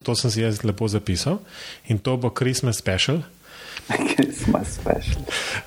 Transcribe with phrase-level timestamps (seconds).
[0.00, 1.44] To sem si jaz lepo zapisal
[1.84, 3.20] in to bo Christmas special.
[4.16, 5.20] Christmas special.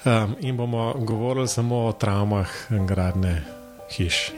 [0.10, 2.50] Um, in bomo govorili samo o travmah
[2.90, 3.46] gradne
[3.94, 4.34] hiš.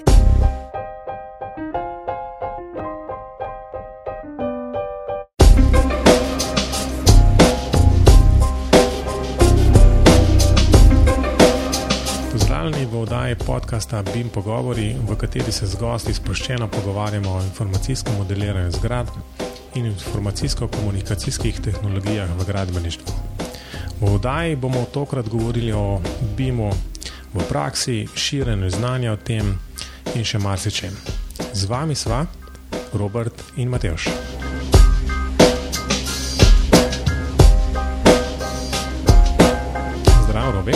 [13.05, 19.34] Oddaji podcasta BIM Pogovori, v kateri se z gosti sproščeno pogovarjamo o informacijskem modeliranju zgradb
[19.75, 23.13] in informacijsko-komunikacijskih tehnologijah v gradbeništvu.
[24.01, 26.01] V oddaji bomo tokrat govorili o
[26.37, 26.71] BIM-u
[27.33, 29.59] v praksi, širjenju znanja o tem
[30.15, 30.95] in še marsičem.
[31.53, 32.25] Z vami sva
[32.93, 34.07] Robert in Mateoš.
[40.27, 40.73] Zdravo, Robi.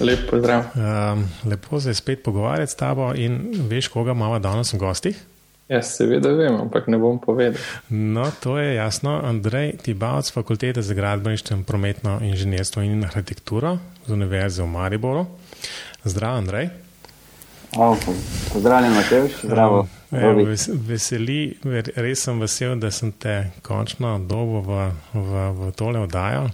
[0.00, 0.64] Lep pozdrav.
[0.74, 5.31] Um, lepo se je spet pogovarjati s tabo in veš, koga imamo danes v gostih?
[5.68, 7.60] Jaz seveda vem, ampak ne bom povedal.
[7.88, 9.20] No, to je jasno.
[9.24, 15.26] Andrej Tibavc, fakultete za gradbeništvo, prometno inženirstvo in arhitekturo z Univerze v Mariboru.
[16.04, 16.68] Zdravo, Andrej.
[17.76, 17.96] Oh,
[18.52, 19.32] pozdravljen, Mateoš.
[19.42, 19.86] Zdravo.
[20.10, 21.56] Um, ves, veseli,
[21.96, 26.50] res sem vesel, da sem te končno dobil v, v, v tole oddajo.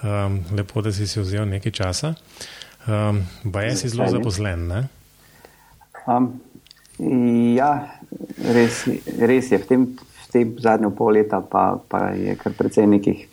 [0.00, 2.14] Um, lepo, da si si vzel nekaj časa.
[2.88, 4.80] Um, Baje si zelo zaposlen, ne?
[6.08, 6.32] Um,
[7.56, 8.00] ja,
[8.54, 8.84] res,
[9.18, 9.58] res je.
[9.58, 13.26] V tem, v tem zadnjem pol leta pa, pa je kar precej nekih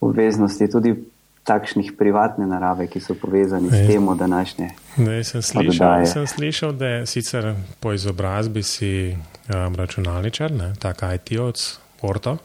[0.00, 0.96] obveznosti, tudi
[1.44, 4.68] takšnih privatne narave, ki so povezani s tem, današnje.
[5.00, 11.64] Ne, sem, slišal, sem slišal, da sicer po izobrazbi si um, računalničar, ne, tak IT-ovc,
[12.06, 12.36] orto,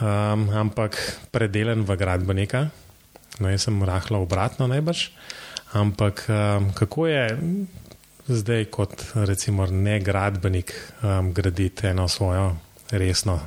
[0.00, 0.96] um, ampak
[1.30, 2.68] predelen v gradbenika.
[3.38, 5.10] No, jaz sem rahlo obratno najbrž.
[5.78, 7.24] Ampak um, kako je
[8.28, 12.56] zdaj, kot recimo ne gradbenik, um, graditi eno svojo
[12.90, 13.40] resno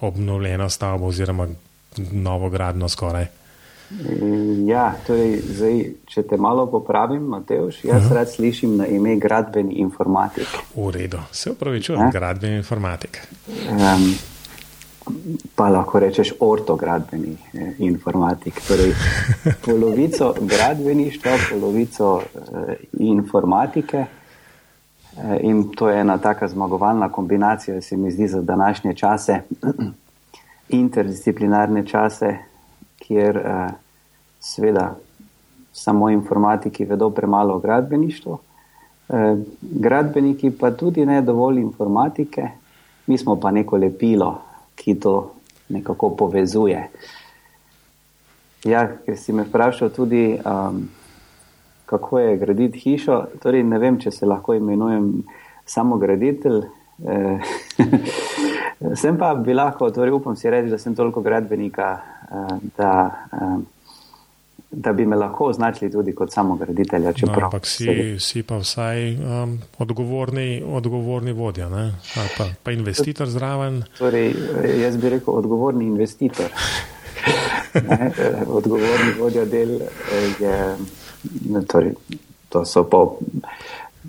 [0.00, 1.48] obnovljeno stavbo oziroma
[2.12, 3.26] novo gradno skoraj?
[4.66, 8.14] Ja, torej, zdaj, če te malo popravim, Mateoš, jaz -huh.
[8.14, 10.46] rad slišim na ime gradbeni informatik.
[10.76, 13.20] V redu, se upravičujem, gradbeni informatik.
[13.48, 14.14] Um,
[15.54, 18.60] pa lahko rečeš ortogradbeni eh, informatik.
[18.68, 18.94] Torej,
[19.66, 24.06] polovico gradbeništva, polovico eh, informatike.
[25.16, 29.40] Eh, in to je ena taka zmagovalna kombinacija, se mi zdi, za današnje čase,
[30.68, 32.36] interdisciplinarne čase,
[32.98, 33.68] kjer eh,
[34.40, 34.94] seveda
[35.72, 38.38] samo informatiki vedo premalo o gradbeništvu.
[39.08, 42.48] Eh, gradbeniki pa tudi ne dovolj informatike,
[43.06, 44.42] mi smo pa neko lepilo,
[44.82, 45.14] ki to
[45.72, 46.82] nekako povezuje.
[48.64, 50.84] Ja, ker si me vprašal tudi, um,
[51.86, 53.24] kako je graditi hišo.
[53.42, 55.08] Torej, ne vem, če se lahko imenujem
[55.66, 56.62] samo graditelj.
[57.02, 57.40] Eh,
[59.02, 61.88] sem pa bi lahko, torej upam si reči, da sem toliko gradbenika,
[62.30, 62.92] eh, da,
[63.32, 63.56] eh,
[64.72, 67.12] da bi me lahko označili tudi kot samo graditelja.
[67.26, 71.68] No, ampak si, si pa vsaj um, odgovorni, odgovorni vodja,
[72.38, 73.82] pa, pa investitor zraven.
[73.98, 74.32] Torej,
[74.80, 76.48] jaz bi rekel odgovorni investitor.
[77.88, 78.12] ne,
[78.48, 79.78] odgovorni vodja del
[80.40, 80.56] je,
[81.68, 81.92] torej,
[82.48, 83.18] to so po,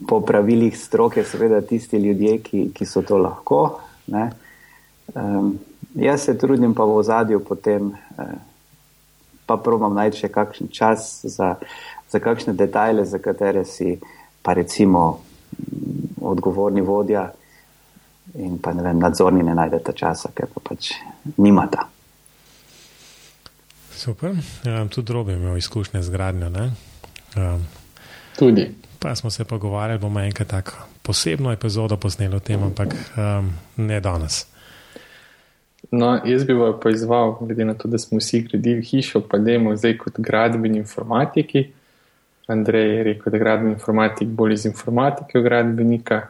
[0.07, 3.61] po pravilih stroke, seveda tisti ljudje, ki, ki so to lahko.
[4.07, 5.59] Um,
[5.95, 8.23] jaz se trudim pa v ozadju potem, eh,
[9.45, 11.55] pa probam najti še kakšen čas za,
[12.09, 13.99] za kakšne detajle, za katere si
[14.41, 15.23] pa recimo
[16.21, 17.29] odgovorni vodja
[18.39, 20.93] in pa ne vem, nadzorni ne najdete časa, ker pa pač
[21.37, 21.87] nimata.
[23.93, 24.33] Super.
[24.65, 26.49] Ja, tudi drobi imel izkušnje z gradnjo.
[26.49, 27.67] Um,
[28.39, 28.65] tudi.
[28.99, 33.99] Pa smo se pogovarjali, bomo enkrat tako posebno epizodo posneli o tem, ampak um, ne
[33.99, 34.45] danes.
[35.95, 39.51] No, jaz bi vas pozval, glede na to, da smo vsi gradili hišo, pa da
[39.51, 41.67] imamo zdaj kot gradbeni informatiki.
[42.47, 46.21] Andrej je rekel, da je gradbeni informatik bolj iz informatike v gradbenika,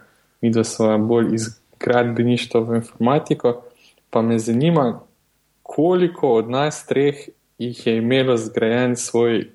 [0.41, 1.47] mi da smo bolj iz
[1.79, 3.61] gradbeništva v informatiko.
[4.09, 4.99] Pa me zanima,
[5.63, 7.15] koliko od nas treh
[7.57, 9.47] jih je imelo zgrajen svoj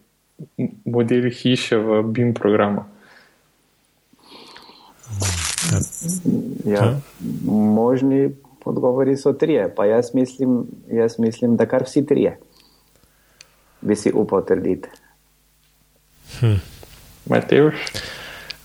[0.85, 2.85] model hiše v BIM programu.
[6.65, 6.97] Ja,
[7.45, 8.31] možni
[8.69, 10.63] odgovori so trije, pa jaz mislim,
[10.93, 12.39] jaz mislim, da kar vsi trije
[13.81, 14.89] bi si upal trditi.
[16.41, 16.59] Hm.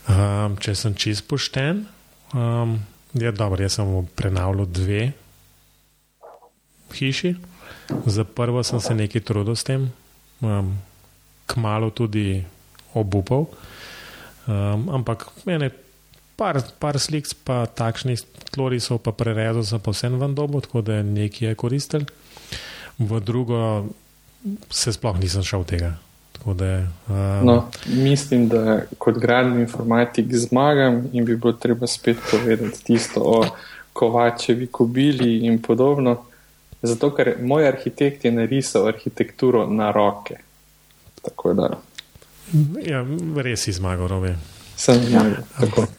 [0.04, 1.86] Um, če sem čist pošten,
[2.36, 2.78] um,
[3.14, 5.12] je dobro, jaz sem prenavljal dve
[6.94, 7.36] hiši.
[8.06, 9.90] Za prvo sem se nekaj trudil s tem,
[10.42, 10.74] um,
[11.48, 12.44] kmalo tudi
[12.94, 13.48] obupal.
[14.48, 15.70] Um, ampak mene
[16.36, 18.22] par, par slik, pa takšnih
[18.54, 22.04] tlorisov, pa prerezal sem pa vse v dobu, tako da nekaj je koristil.
[23.00, 23.90] V drugo
[24.70, 25.98] se sploh nisem šel tega.
[26.44, 32.84] Da, um, no, mislim, da kot gradni informatik zmagam in bi bilo treba spet povedati
[32.84, 33.46] tisto o
[33.94, 36.18] kovačevi kobili in podobno.
[36.82, 40.36] Zato, ker moj arhitekt je narisal arhitekturo na roke.
[42.84, 43.06] Ja,
[43.40, 44.36] res si zmagal, robe.
[44.76, 45.02] Sem.
[45.12, 45.24] Ja.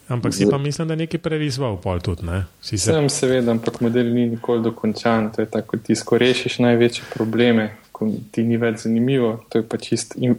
[0.08, 2.26] Ampak si pa mislim, da nekaj prerisval pol tudi.
[2.26, 2.44] Ne?
[2.60, 2.78] Se...
[2.78, 5.30] Sem seveda, ampak model ni nikoli dokončan.
[5.36, 9.36] To je tako, ti skorešiš največje probleme, ko ti ni več zanimivo.
[9.48, 10.36] To je pa čist, in...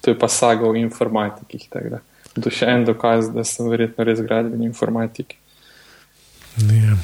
[0.00, 1.68] to je pa saga o informatikih.
[1.70, 5.38] To je še en dokaz, da sem verjetno res gradbeni informatik.
[6.58, 6.98] Ja.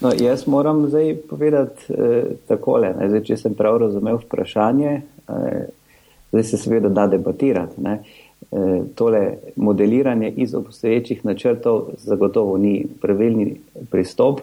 [0.00, 2.92] No, jaz moram zdaj povedati eh, takole.
[3.08, 4.94] Zdaj, če sem prav razumel vprašanje,
[5.28, 5.66] eh,
[6.30, 7.80] zdaj se seveda da debatirati.
[7.82, 7.98] Ne.
[8.52, 14.40] Eh, tole modeliranje iz obstoječih načrtov zagotovo ni pravilni pristop.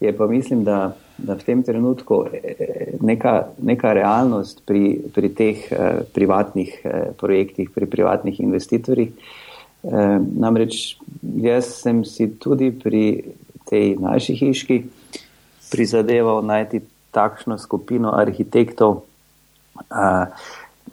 [0.00, 5.72] Je pa mislim, da, da v tem trenutku eh, neka, neka realnost pri, pri teh
[5.72, 9.08] eh, privatnih eh, projektih, pri privatnih investitorjih.
[9.82, 10.96] Eh, namreč
[11.36, 13.24] jaz sem si tudi pri
[13.66, 14.82] tej naši hiški
[15.70, 16.80] prizadeval najti
[17.10, 19.02] takšno skupino arhitektov.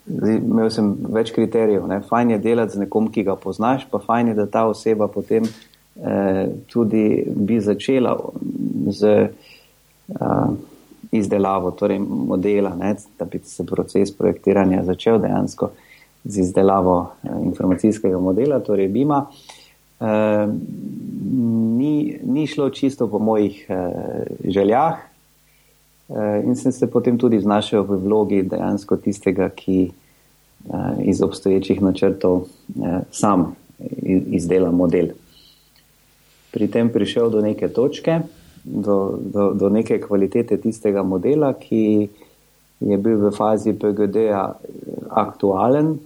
[0.04, 1.86] Uh, imel sem več kriterijev.
[1.90, 2.00] Ne.
[2.08, 5.46] Fajn je delati z nekom, ki ga poznaš, pa fajn je, da ta oseba potem
[5.46, 8.16] uh, tudi bi začela
[8.92, 10.54] z uh,
[11.16, 15.70] izdelavo torej modela, ne, da bi se proces projektiranja začel dejansko
[16.24, 19.24] z izdelavo uh, informacijskega modela, torej BIMA.
[19.96, 20.50] Uh,
[21.76, 23.76] ni, ni šlo čisto po mojih uh,
[24.44, 24.98] željah,
[26.44, 29.90] in sem se potem tudi znašel v vlogi dejansko tistega, ki
[30.68, 33.54] uh, iz obstoječih načrtov uh, sam
[34.30, 35.08] izdela model.
[36.50, 38.20] Pri tem prišel do neke točke,
[38.64, 42.08] do, do, do neke kvalitete tistega modela, ki
[42.80, 44.54] je bil v fazi PGD-ja
[45.10, 45.98] aktualen.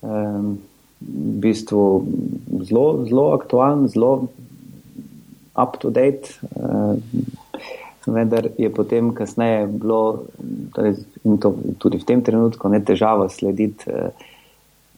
[0.00, 0.56] Um,
[1.00, 1.82] v bistvu
[2.64, 4.28] zelo, zelo aktualen, zelo
[5.56, 6.40] up-to-date,
[8.06, 10.26] vendar je potem kasneje bilo,
[10.74, 14.10] torej, in to tudi v tem trenutku, ne težava slediti uh,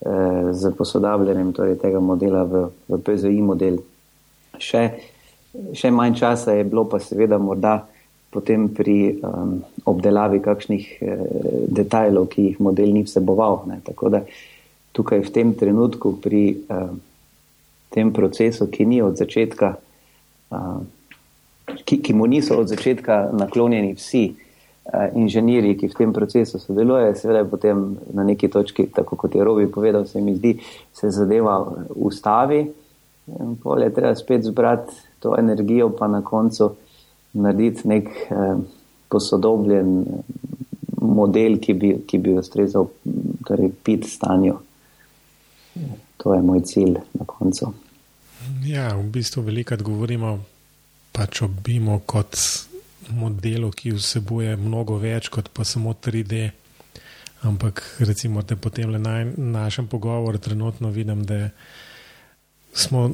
[0.05, 3.81] uh, z posodabljanjem torej, tega modela v, v PZI model.
[4.59, 4.83] Še,
[5.73, 7.89] še manj časa je bilo pa seveda morda
[8.29, 11.27] potem pri um, obdelavi kakšnih uh,
[11.73, 13.65] detajlov, ki jih model ni vseboval.
[13.73, 14.25] Ne, tako da
[14.93, 16.93] tukaj v tem trenutku pri uh,
[17.89, 19.81] tem procesu, ki ni od začetka
[21.85, 27.15] ki, ki mu niso od začetka naklonjeni vsi uh, inženirji, ki v tem procesu sodelujejo,
[27.19, 30.59] seveda potem na neki točki, tako kot je Robi povedal, se mi zdi,
[30.93, 31.61] se zadeva
[31.95, 32.67] ustavi
[33.29, 36.73] in pol je treba spet zbrati to energijo, pa na koncu
[37.33, 38.61] narediti nek uh,
[39.09, 40.05] posodobljen
[41.01, 42.89] model, ki bi, ki bi ustrezal
[43.47, 44.59] torej, pit stanju.
[46.19, 47.73] To je moj cilj na koncu.
[48.67, 50.39] Ja, v bistvu velikrat govorimo
[51.19, 52.39] pač obimo kot
[53.11, 56.47] modelu, ki vsebuje mnogo več kot pa samo 3D.
[57.49, 61.49] Ampak recimo, da potem le na našem pogovoru trenutno vidim, da
[62.75, 63.09] smo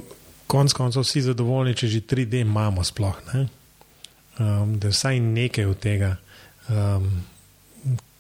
[0.47, 3.21] konec koncev vsi zadovoljni, če že 3D imamo sploh.
[3.35, 6.17] Um, da je vsaj nekaj od tega.
[6.69, 7.09] Um,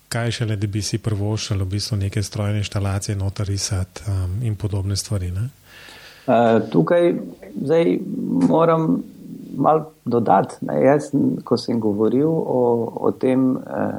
[0.08, 4.56] kaj šele, da bi si prvošali v bistvu neke strojne inštalacije, notar risati um, in
[4.56, 5.32] podobne stvari.
[5.34, 7.12] Uh, tukaj
[7.64, 7.98] zdaj
[8.48, 9.02] moram
[9.56, 10.56] malo dodati.
[10.60, 10.80] Ne.
[10.84, 11.10] Jaz,
[11.44, 12.60] ko sem govoril o,
[13.00, 13.98] o tem eh,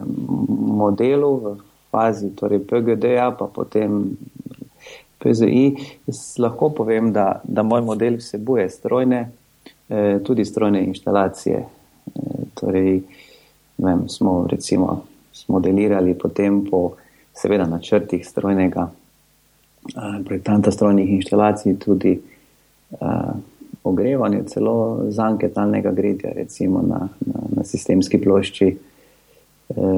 [0.81, 1.55] modelu v
[1.91, 4.17] fazi torej PGD-ja, pa potem
[5.19, 5.65] PZI,
[6.38, 9.31] lahko povem, da, da moj model vsebuje strojne,
[9.89, 11.65] eh, tudi strojne inštalacije.
[11.65, 13.01] Eh, torej,
[13.77, 15.03] vem, smo recimo
[15.47, 16.91] modelirali potem po
[17.33, 18.89] seveda načrtih strojnega
[19.95, 22.19] eh, projektanta strojnih inštalacij tudi
[23.01, 23.07] eh,
[23.85, 28.67] ogrevanje, celo zanke talnega gretja, recimo na, na, na sistemski plošči.
[28.67, 29.93] E,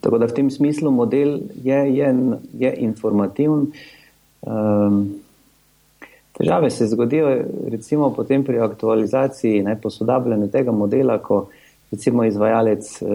[0.00, 2.14] tako da v tem smislu model je, je,
[2.52, 3.68] je informativen.
[4.44, 4.98] Um,
[6.36, 11.46] težave se zgodijo recimo potem pri aktualizaciji, ne, posodabljanju tega modela, ko
[11.94, 13.06] recimo izvajalec eh,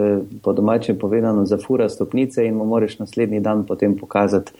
[0.42, 4.52] po domačem povedano zafura stopnice in mu moraš naslednji dan potem pokazati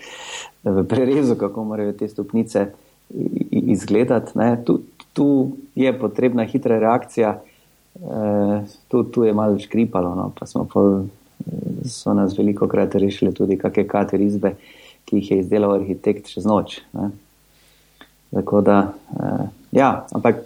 [0.64, 2.66] v prerezu, kako morajo te stopnice
[3.50, 4.38] izgledati.
[4.38, 4.62] Ne.
[4.64, 4.80] Tu,
[5.12, 7.33] tu je potrebna hitra reakcija,
[7.95, 10.85] e, tu, tu je malo škripalo, no, pa smo pa
[11.85, 14.55] so nas veliko krat rešili tudi kakšne kater izbe,
[15.05, 16.81] ki jih je izdelal arhitekt čez noč.
[16.93, 17.11] Ne.
[18.31, 20.45] Tako da, uh, ja, ampak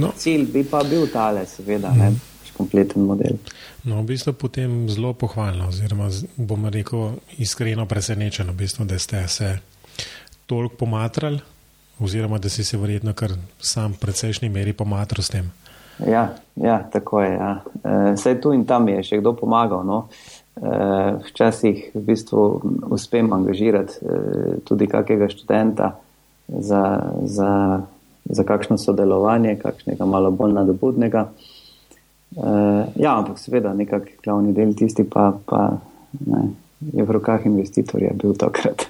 [0.00, 0.10] no.
[0.18, 1.98] cilj bi pa bil tale, seveda, mm.
[1.98, 2.50] ne, mhm.
[2.56, 3.38] kompleten model.
[3.84, 9.22] No, v bistvu potem zelo pohvalno, oziroma bom rekel iskreno presenečen, v bistvu, da ste
[9.28, 9.58] se
[10.46, 11.40] toliko pomatrali,
[12.00, 15.50] oziroma da si se verjetno kar sam v precejšnji meri pomatral s tem.
[16.06, 17.32] Ja, ja tako je.
[17.32, 17.62] Ja.
[17.84, 19.84] E, Saj tu in tam je še kdo pomagal.
[19.86, 20.06] No.
[20.56, 20.70] E,
[21.30, 22.44] včasih v bistvu
[22.90, 24.18] uspem angažirati e,
[24.66, 25.94] tudi kakega študenta
[26.48, 26.82] za,
[27.24, 27.80] za,
[28.24, 31.28] za kakšno sodelovanje, kakšnega malo bolj nadobudnega.
[32.34, 35.76] Uh, ja, ampak seveda, nekak glavni del tisti pa, pa
[36.26, 36.40] ne,
[36.90, 38.88] je v rokah investitorja bil takrat.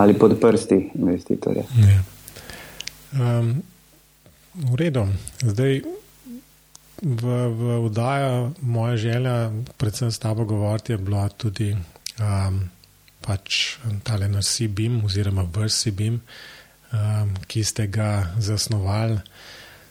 [0.00, 1.64] Ali pod prsti investitorja.
[1.76, 2.00] Ja.
[3.12, 3.60] Um,
[4.54, 5.04] v redu.
[5.44, 5.82] Zdaj,
[7.02, 12.70] v, v vdaja moja želja, predvsem s tabo govoriti, je bila tudi um,
[13.20, 16.20] pač tale naš Sibim oziroma vrst Sibim,
[16.92, 19.20] um, ki ste ga zasnovali.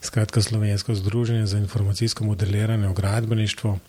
[0.02, 3.80] Skratka, Slovensko združenje za informacijsko modeliranje v gradbeništvu.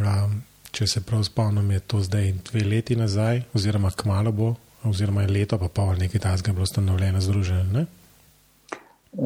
[0.00, 4.54] Um, če se prav spomnim, je to zdaj dve leti nazaj, oziroma kmalo bo,
[4.88, 7.86] oziroma je leto, pa pol nekaj tasga bilo ustanovljeno združenje.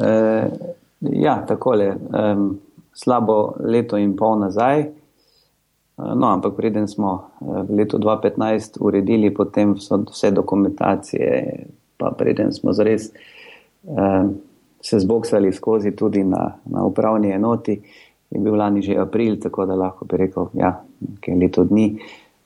[0.01, 0.11] E,
[1.01, 1.95] ja, takole.
[1.95, 2.59] Um,
[2.93, 4.85] slabo leto in pol nazaj.
[5.97, 9.29] No, ampak preden smo v letu 2015 uredili
[10.09, 11.65] vse dokumentacije,
[11.97, 13.11] pa preden smo zares.
[13.83, 14.41] Um,
[14.81, 17.81] se zboksali skozi tudi na, na upravni enoti.
[18.31, 20.83] Je bil lani že april, tako da lahko bi rekel, da ja,
[21.27, 21.99] je leto dni,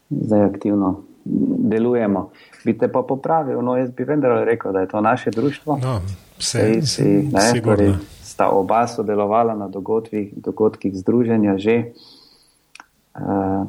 [0.10, 2.29] zdaj aktivno delujemo.
[2.65, 5.79] Bi te pa popravil, no jaz bi vendar rekel, da je to naše društvo.
[5.82, 6.00] No,
[6.38, 11.77] vse, si, ne, torej, sta oba sodelovala na dogodkih, dogodkih združenja že.
[13.15, 13.67] Uh,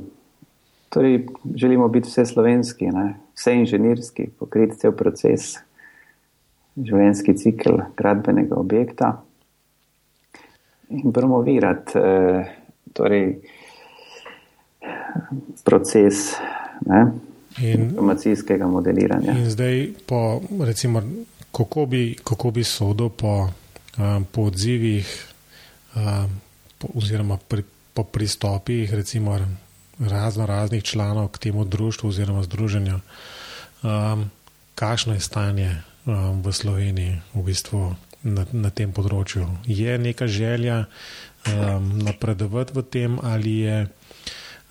[0.89, 5.57] torej, želimo biti vse slovenski, ne, vse inženirski, pokriti cel proces
[6.77, 9.13] življenjski cikl gradbenega objekta
[10.93, 12.51] in promovirati eh,
[12.95, 13.31] torej,
[15.65, 16.37] proces
[16.87, 17.01] ne,
[17.59, 19.33] in, informacijskega modeliranja.
[19.39, 21.03] In zdaj, po, recimo,
[21.53, 23.49] kako bi, kako bi sodel po,
[23.99, 25.27] um, po odzivih
[25.97, 26.41] um,
[26.79, 27.63] po, oziroma pri,
[27.95, 29.39] po pristopih recimo,
[29.99, 33.01] razno raznih članov k temu društvu oziroma združenju,
[33.83, 34.31] um,
[34.75, 39.47] kakšno je stanje um, v Sloveniji v bistvu na, na tem področju.
[39.65, 43.87] Je neka želja um, napredovati v tem, ali je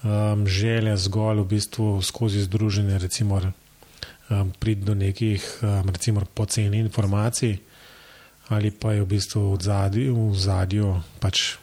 [0.05, 3.41] um, želja zgolj v bistvu skozi združenje, recimo,
[4.29, 7.57] um, priti do nekih um, recimo, poceni informacij,
[8.50, 11.57] ali pa je v bistvu v zadju, v zadju pač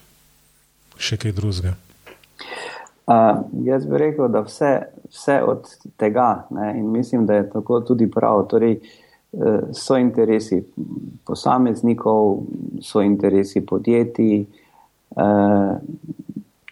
[0.99, 1.76] še kaj drugega.
[3.06, 4.72] Uh, jaz bi rekel, da vse,
[5.11, 5.66] vse od
[5.99, 8.46] tega, ne, in mislim, da je tako tudi prav.
[8.50, 10.62] Torej, uh, so interesi
[11.26, 12.42] posameznikov,
[12.82, 14.46] so interesi podjetij.
[15.16, 15.72] Eh,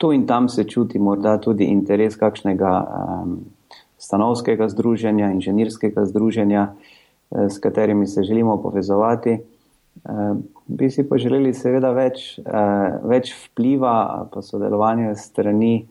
[0.01, 2.71] tu in tam se čuti morda tudi interes kakšnega
[4.01, 9.31] stanovskega združenja, inženirskega združenja, eh, s katerimi se želimo povezovati.
[9.31, 10.35] Eh,
[10.67, 12.39] bi si pa želeli seveda več,
[13.03, 15.87] več vpliva pa sodelovanja strani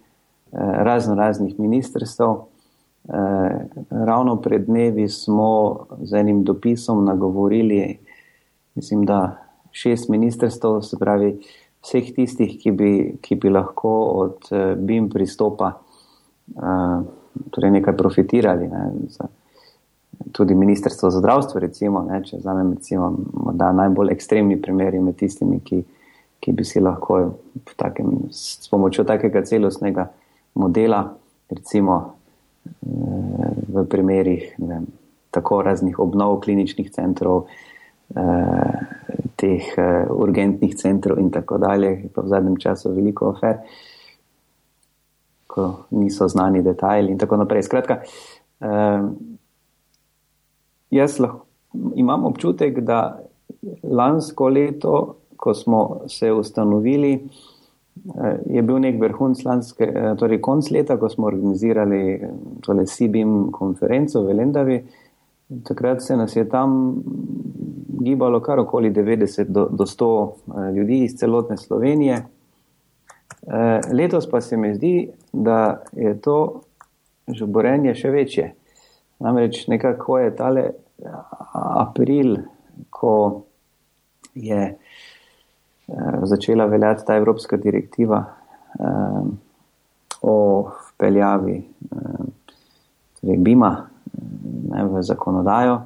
[0.51, 2.24] razno raznih ministrstv.
[2.24, 7.98] Eh, ravno pred dnevi smo z enim dopisom nagovorili,
[8.75, 9.38] mislim, da
[9.72, 11.39] šest ministrstv, se pravi
[11.83, 12.91] vseh tistih, ki bi,
[13.24, 13.91] ki bi lahko
[14.24, 16.98] od eh, BIM pristopa eh,
[17.51, 18.67] torej nekaj profitirali.
[18.67, 18.83] Ne,
[19.13, 19.29] za,
[20.36, 23.13] tudi ministrstvo za zdravstvo, recimo, ne, če vzamem recimo,
[23.55, 25.79] najbolj ekstremni primeri med tistimi, ki,
[26.39, 27.21] ki bi si lahko
[27.79, 30.09] takem, s pomočjo takega celostnega
[30.59, 31.05] modela,
[31.50, 32.00] recimo
[32.83, 34.86] v primerih vem,
[35.31, 37.48] tako raznih obnov kliničnih centrov,
[39.36, 43.62] teh eh, urgentnih centrov in tako dalje, pa v zadnjem času veliko afer,
[45.48, 47.63] ko niso znani detajli in tako naprej.
[47.70, 48.01] Skratka,
[48.62, 49.01] eh,
[50.92, 51.46] jaz lahko
[51.96, 53.20] imam občutek, da
[53.84, 54.94] lansko leto,
[55.38, 57.13] ko smo se ustanovili,
[58.06, 62.30] Eh, je bil nek vrhunc lanske, eh, torej konc leta, ko smo organizirali eh,
[62.63, 64.80] tole Sibim konferenco v Lendavi.
[65.66, 67.04] Takrat se nas je tam
[68.00, 72.25] gibalo kar okoli 90 do, do 100 ljudi iz celotne Slovenije.
[73.94, 76.62] Letos pa se mi zdi, da je to
[77.27, 78.53] žuborenje še večje.
[79.20, 80.63] Namreč nekako je tale
[81.79, 82.38] april,
[82.89, 83.41] ko
[84.36, 84.75] je
[85.89, 88.25] Eh, začela veljati ta evropska direktiva
[88.79, 89.22] eh,
[90.22, 91.56] o vpeljavi
[91.91, 91.98] eh,
[93.22, 93.86] torej BIMA,
[94.91, 95.82] v zakonodajo.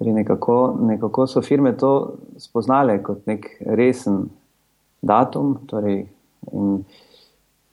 [0.00, 4.30] Torej nekako, nekako so firme to spoznale kot nek resen
[5.04, 5.58] datum.
[5.68, 6.06] Torej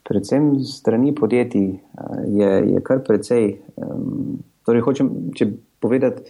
[0.04, 1.70] predvsem strani podjetij
[2.28, 3.54] je, je kar precej.
[4.68, 5.48] Torej hočem, če
[5.80, 6.28] povedati,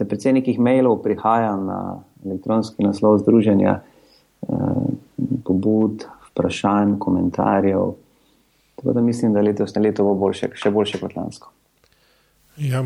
[0.00, 1.80] da precej nekih mailov prihaja na
[2.24, 3.76] elektronski naslov združenja,
[5.44, 7.92] pobud, vprašanj, komentarjev.
[8.76, 11.52] Tako da mislim, da letošnje leto bo boljše, še boljše kot lansko.
[12.56, 12.84] Ja,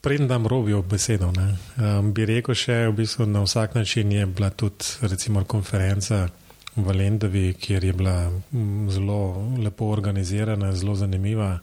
[0.00, 4.26] Preden dam rovijo besedo, ne, um, bi rekel še, v bistvu na vsak način je
[4.26, 6.28] bila tudi recimo, konferenca
[6.76, 8.30] v Lendavi, kjer je bila
[8.94, 9.18] zelo
[9.58, 11.58] lepo organizirana, zelo zanimiva.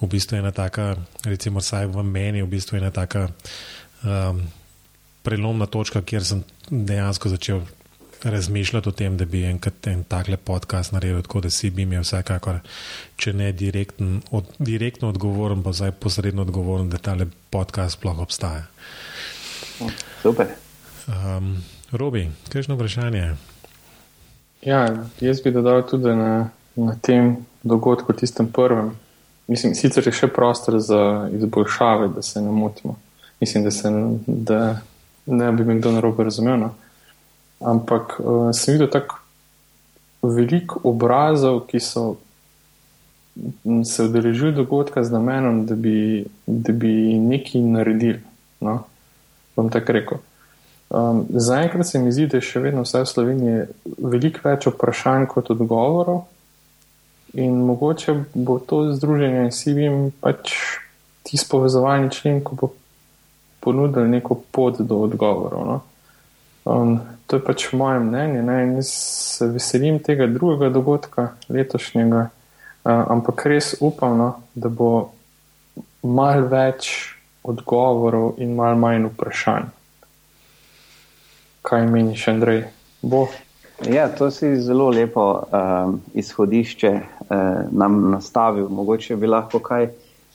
[0.00, 3.28] V bistvu je ena taka, recimo, vsaj v meni, v bistvu je ena taka
[4.02, 4.42] um,
[5.22, 7.62] prelomna točka, kjer sem dejansko začel
[8.24, 12.02] razmišljati o tem, da bi enkrat en takle podcast naredil, tako da si bi imel
[12.02, 12.60] vsekakor,
[13.16, 18.66] če ne direktn, od, direktno odgovoren, pa zdaj posredno odgovoren, da tale podcast sploh obstaja.
[20.22, 20.46] Super.
[21.08, 21.56] Um,
[21.92, 23.34] Robi, kakšno vprašanje?
[24.62, 24.86] Ja,
[25.20, 28.92] jaz bi dodal tudi na, na tem dogodku, tistem prvem.
[29.46, 32.96] Mislim, sicer je še prostor za izboljšave, da se ne motimo.
[33.40, 33.90] Mislim, da, se,
[34.26, 34.60] da
[35.26, 36.58] ne bi me kdo narobe razumel.
[36.58, 36.74] No?
[37.64, 39.20] Ampak uh, sem videl tako
[40.22, 42.16] veliko obrazov, ki so
[43.84, 48.20] se udeležili dogodka z namenom, da bi, da bi nekaj naredili.
[48.60, 48.82] No?
[49.56, 50.18] Bom tako rekel.
[50.90, 53.64] Um, Zaenkrat se mi zdi, da je še vedno vse v Sloveniji
[53.96, 56.26] veliko več vprašanj kot odgovorov,
[57.32, 60.52] in mogoče bo to združenje in si vim pač
[61.24, 62.68] tisti povezovalni člen, ko bo
[63.64, 65.64] ponudil neko pot do odgovorov.
[65.64, 65.80] No?
[66.64, 68.42] Um, to je pač moje mnenje.
[68.42, 68.58] Ne?
[68.76, 68.92] Jaz
[69.38, 75.12] se veselim tega drugega dogodka, letošnjega, uh, ampak res upam, no, da bo
[76.02, 79.70] mal več odgovorov in mal manj vprašanj.
[81.66, 82.66] Kaj meniš, Andrej?
[83.02, 83.26] Bo?
[83.90, 87.38] Ja, to si zelo lepo uh, izhodišče uh,
[87.70, 88.68] nam nastavil.
[88.70, 89.88] Mogoče bi lahko kaj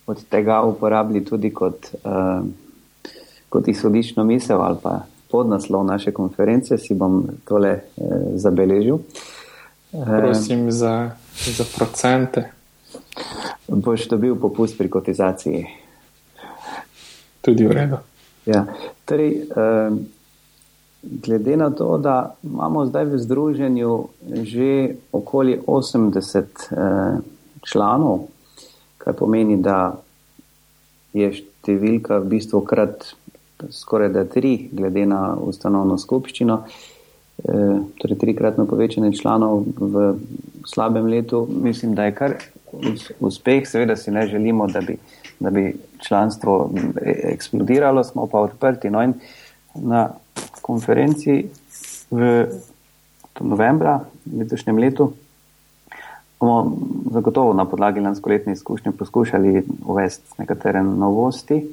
[0.07, 2.43] od tega uporabili tudi kot, uh,
[3.49, 4.99] kot izhodiščno misel ali pa
[5.31, 7.81] podnaslov naše konference, si bom tole eh,
[8.35, 8.99] zabeležil.
[9.91, 12.51] Prosim za, za procente.
[13.67, 15.65] Boš dobil popust pri kotizaciji.
[17.41, 17.97] Tudi v redu.
[18.45, 18.65] Ja.
[19.05, 19.91] Torej, eh,
[21.03, 24.07] glede na to, da imamo zdaj v združenju
[24.43, 27.19] že okoli 80 eh,
[27.61, 28.27] članov,
[28.97, 29.95] kar pomeni, da
[31.13, 33.15] je številka v bistvu krat
[33.69, 37.63] skoraj da tri, glede na ustanovno skupščino, e,
[38.01, 40.13] torej trikratno povečanje članov v
[40.65, 42.35] slabem letu, mislim, da je kar
[43.19, 43.67] uspeh.
[43.67, 44.97] Seveda si ne želimo, da bi,
[45.39, 45.75] da bi
[46.07, 46.71] članstvo
[47.05, 48.89] eksplodiralo, smo pa odprti.
[48.89, 49.05] No
[49.75, 50.09] na
[50.61, 51.45] konferenci
[52.11, 52.45] v
[53.39, 53.99] novembra
[54.39, 55.11] letošnjem letu
[56.39, 56.77] bomo
[57.11, 61.63] zagotovo na podlagi lanskoletne izkušnje poskušali uvesti nekatere novosti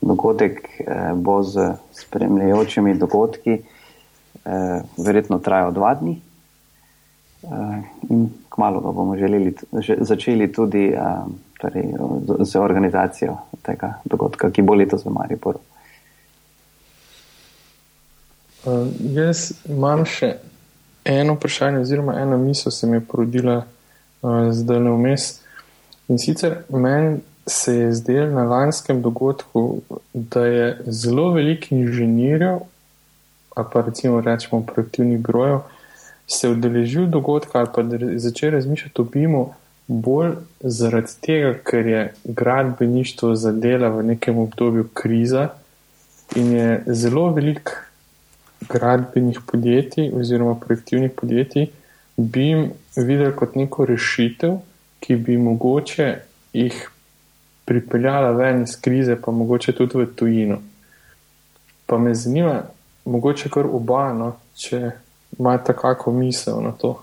[0.00, 3.58] dogodek eh, bo z spremljajočimi dogodki,
[4.44, 6.20] eh, verjetno trajal dva dni.
[7.42, 9.54] Eh, in kmalo ga bomo želeli,
[10.00, 10.92] začeli tudi
[11.60, 11.94] torej,
[12.40, 15.58] z organizacijo tega dogodka, ki bo letos v Mariboru.
[18.66, 20.32] Uh, jaz imam še
[21.06, 25.28] eno vprašanje, oziroma ena misel se mi je porodila uh, zdaj le vmes.
[26.08, 29.80] In sicer meni se je zdelo na lanskem dogodku,
[30.12, 32.58] da je zelo veliko inženirjev,
[33.54, 35.58] pa recimo rečemo projektivnih brojev,
[36.26, 37.82] se udeležil dogodka ali pa
[38.16, 39.48] začel razmišljati o BIM-u
[39.86, 45.48] bolj zaradi tega, ker je gradbeništvo zadela v nekem obdobju kriza
[46.36, 47.72] in je zelo veliko
[48.68, 51.66] gradbenih podjetij oziroma projektivnih podjetij
[52.16, 54.58] BIM videl kot neko rešitev,
[55.00, 56.14] ki bi mogoče
[56.52, 56.90] jih
[57.68, 60.58] pripeljala ven iz krize, pa mogoče tudi v tujino.
[61.86, 62.62] Pa me zanima,
[63.04, 64.90] mogoče kar oba, no, če
[65.38, 66.94] imate kakšno misel na to.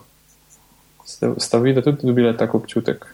[1.05, 3.05] Ste, sta videla tudi dobila tak občutek?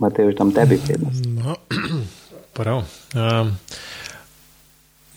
[0.00, 1.28] Imate že tam tebi prednost?
[1.28, 1.56] No,
[2.56, 2.88] prav.
[3.12, 3.52] Um,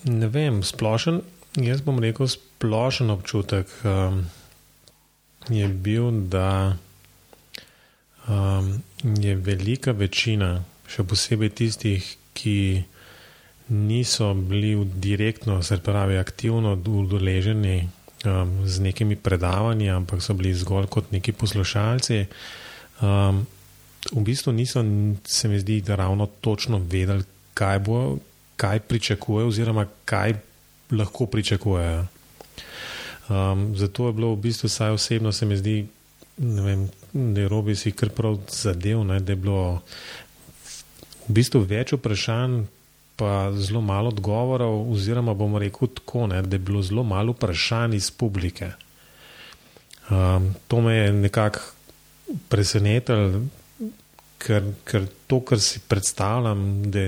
[0.04, 1.22] ne vem, splošen,
[1.56, 4.26] jaz bom rekel, splošen občutek um,
[5.48, 6.76] je bil, da
[8.28, 12.84] um, je velika večina, še posebej tistih, ki
[13.68, 17.88] niso bili direktno, se pravi, aktivno udeleženi
[18.24, 22.26] um, z nekimi predavanji, ampak so bili zgolj kot neki poslušalci,
[23.00, 23.46] um,
[24.12, 24.84] v bistvu niso,
[25.24, 28.18] se mi zdi, da ravno točno vedeli, kaj bo,
[28.56, 30.34] kaj pričakuje, oziroma kaj
[30.92, 32.04] lahko pričakujejo.
[33.28, 35.86] Um, zato je bilo v bistvu, vsaj osebno, se mi zdi,
[36.36, 39.82] vem, da je robi si kar prav zadev, ne, da je bilo
[41.28, 42.64] v bistvu več vprašanj,
[43.16, 47.94] pa zelo malo odgovorov, oziroma bomo rekel tako, ne, da je bilo zelo malo vprašanj
[47.94, 48.72] iz publike.
[50.10, 51.60] Um, to me je nekako
[52.48, 53.44] presenetilo,
[54.38, 57.06] ker, ker to, kar si predstavljam, da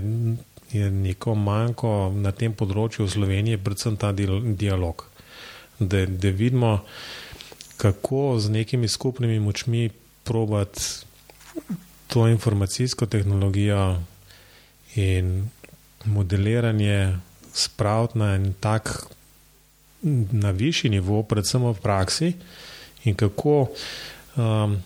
[0.72, 5.04] je neko manjko na tem področju v Sloveniji, predvsem ta dialog.
[5.78, 6.78] Da, da vidimo,
[7.76, 9.90] kako z nekimi skupnimi močmi
[10.24, 10.80] probati
[12.06, 14.02] to informacijsko tehnologijo
[14.94, 15.48] in
[16.04, 17.18] modeliranje
[17.52, 19.06] spraviti na en tak,
[20.32, 22.32] na višji nivo, predvsem v praksi,
[23.04, 23.68] in kako
[24.36, 24.76] um,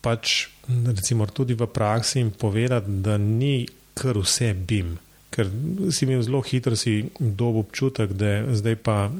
[0.00, 0.48] pač,
[0.86, 4.96] recimo, tudi v praksi jim povedati, da ni kar vse bim.
[5.30, 5.50] Ker
[5.90, 6.74] si imel zelo hitro
[7.18, 9.10] dob občutek, da je zdaj pa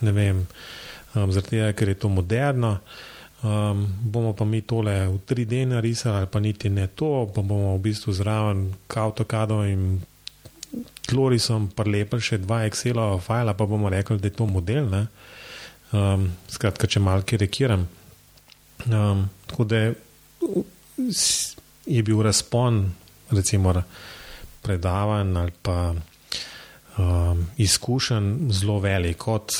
[0.00, 0.46] ne vem
[1.18, 2.78] um, zaradi tega, ker je to moderno.
[3.42, 7.76] Um, bomo pa mi tole v 3D narisali, ali pa niti ne to, pa bomo
[7.76, 10.00] v bistvu zraven kautokado in
[11.08, 14.90] tlorisom prelepili še dva Excel-ova fajla, pa bomo rekli, da je to model.
[15.94, 17.86] Um, skratka, če malo karikiram.
[18.90, 19.76] Um, tako da
[21.86, 22.82] je bil razpon,
[23.30, 23.72] recimo,
[24.62, 29.16] predavanj ali pa um, izkušenj zelo velik.
[29.22, 29.54] Kot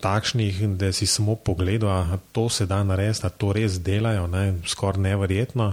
[0.00, 4.54] takšnih, da si samo pogledal, da to se da narediti, da to res delajo, ne,
[4.66, 5.72] skoraj nevrjetno,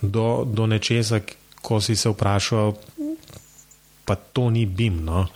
[0.00, 1.20] do, do nečesa,
[1.62, 2.74] ko si se vprašal,
[4.04, 5.04] pa to ni bim.
[5.04, 5.26] No.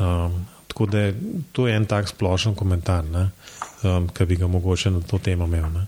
[0.00, 1.10] Um, tako da
[1.52, 3.04] to je en tak splošen komentar,
[3.82, 5.70] um, ki bi ga mogoče na to temo imel.
[5.72, 5.86] Ne.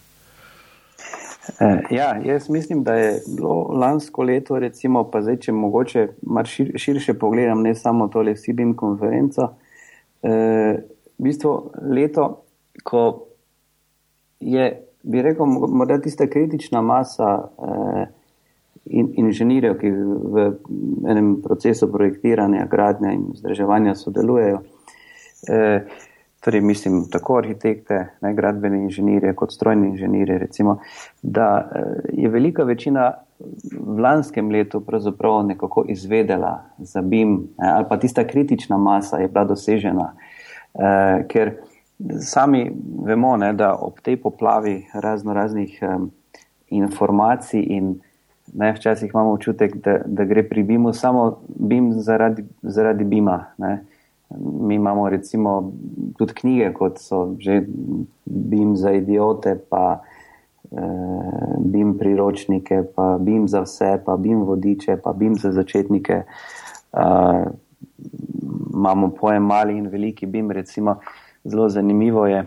[1.60, 6.08] Eh, ja, jaz mislim, da je bilo lansko leto, recimo, pa zdaj, če mogoče
[6.44, 9.50] šir, širše pogledam, ne samo tole SIBIM konferenco,
[10.22, 10.78] eh,
[11.18, 11.54] v bistvu
[11.94, 12.44] leto,
[12.84, 13.26] ko
[14.40, 14.66] je,
[15.02, 18.06] bi rekel, morda tista kritična masa eh,
[18.84, 20.48] in, inženirjev, ki v
[21.08, 24.64] enem procesu projektiranja, gradnja in vzdrževanja sodelujejo.
[25.48, 25.86] Eh,
[26.44, 30.78] torej, mislim, tako arhitekte, ne gradbene inženirje, kot strojne inženirje, recimo,
[31.22, 31.80] da eh,
[32.12, 33.12] je velika večina
[33.80, 39.28] v lanskem letu pravzaprav nekako izvedela za BIM, eh, ali pa tista kritična masa je
[39.28, 40.12] bila dosežena.
[40.74, 41.52] Eh, ker
[42.20, 42.70] sami
[43.04, 46.10] vemo, ne, da ob tej poplavi razno raznih um,
[46.68, 48.00] informacij in
[48.54, 53.38] ne, včasih imamo občutek, da, da gre pri BIM-u samo BIM zaradi, zaradi BIM-a.
[54.60, 55.72] Mi imamo recimo
[56.18, 57.62] tudi knjige, kot so že
[58.24, 60.02] BIM za idiote, pa
[60.72, 66.22] eh, BIM priročnike, pa BIM za vse, pa BIM vodiče, pa BIM za začetnike.
[66.92, 67.44] Eh,
[68.74, 70.50] imamo pojem mali in veliki bim.
[70.50, 71.00] Recimo,
[71.44, 72.44] zelo zanimivo je,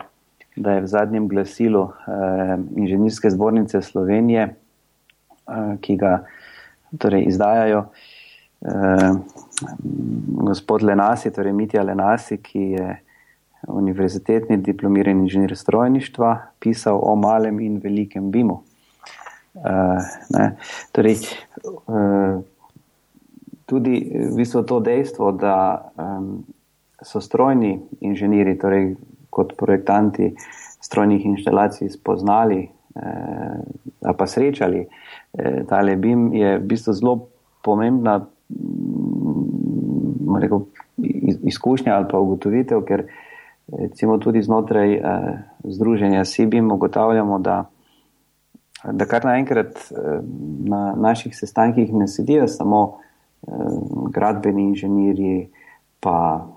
[0.56, 6.26] da je v zadnjem glasilu eh, inženirske zbornice Slovenije, eh, ki ga
[6.98, 7.86] torej, izdajajo
[8.62, 9.12] eh,
[10.28, 12.98] gospod Lenasi, torej Mitja Lenasi, ki je
[13.68, 18.62] univerzitetni diplomirani inženir strojništva, pisal o malem in velikem bimu.
[19.58, 20.52] Uh,
[20.92, 21.18] torej,
[21.88, 22.38] uh,
[23.68, 26.46] tudi v bistvu to dejstvo, da um,
[27.04, 28.96] so strojni inženiri, torej
[29.30, 30.32] kot projektanti
[30.82, 33.60] strojnih inštalacij, spoznali eh,
[34.02, 37.28] ali pa srečali eh, tale BIM, je v bistvu zelo
[37.62, 40.60] pomembna mm, rekel,
[41.44, 43.04] izkušnja ali pa ugotovitev, ker
[43.68, 45.02] recimo tudi znotraj eh,
[45.64, 47.66] združenja SIBIM ugotavljamo, da
[48.92, 50.22] da kar naenkrat eh,
[50.72, 53.07] na naših sestankih ne sedijo samo Eh,
[54.12, 55.50] gradbeni inženirji,
[56.00, 56.48] pa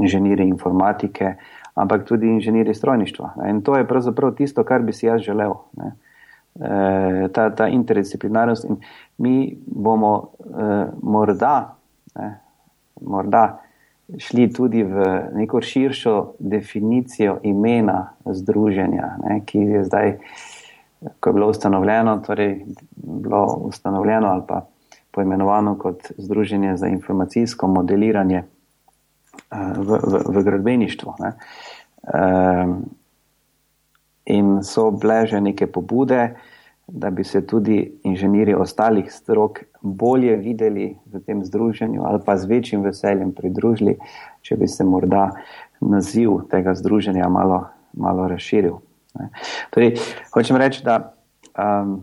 [0.00, 1.34] inženirji informatike,
[1.74, 3.34] ampak tudi inženirji strojništva.
[3.48, 5.54] In to je pravzaprav tisto, kar bi si jaz želel.
[5.76, 5.92] Ne.
[6.60, 8.76] Eh, ta, ta interdisciplinarnost in
[9.18, 11.76] mi bomo eh, morda,
[12.14, 12.28] ne,
[13.00, 13.58] morda
[14.18, 20.12] šli tudi v neko širšo definicijo imena združenja, ne, ki je zdaj,
[21.20, 22.64] ko je bilo ustanovljeno, torej
[22.96, 24.60] bilo ustanovljeno ali pa
[25.14, 31.14] poimenovano kot Združenje za informacijsko modeliranje eh, v, v, v gradbeništvu.
[31.20, 31.32] Ne.
[32.14, 32.72] Ehm,
[34.26, 36.34] in so bile že neke pobude,
[36.86, 42.44] da bi se tudi inženirji ostalih strok bolje videli v tem združenju ali pa z
[42.44, 43.96] večjim veseljem pridružili,
[44.42, 45.30] če bi se morda
[45.80, 48.76] naziv tega združenja malo, malo razširil.
[49.70, 49.96] Torej,
[50.34, 51.14] hočem reči, da
[51.56, 52.02] um,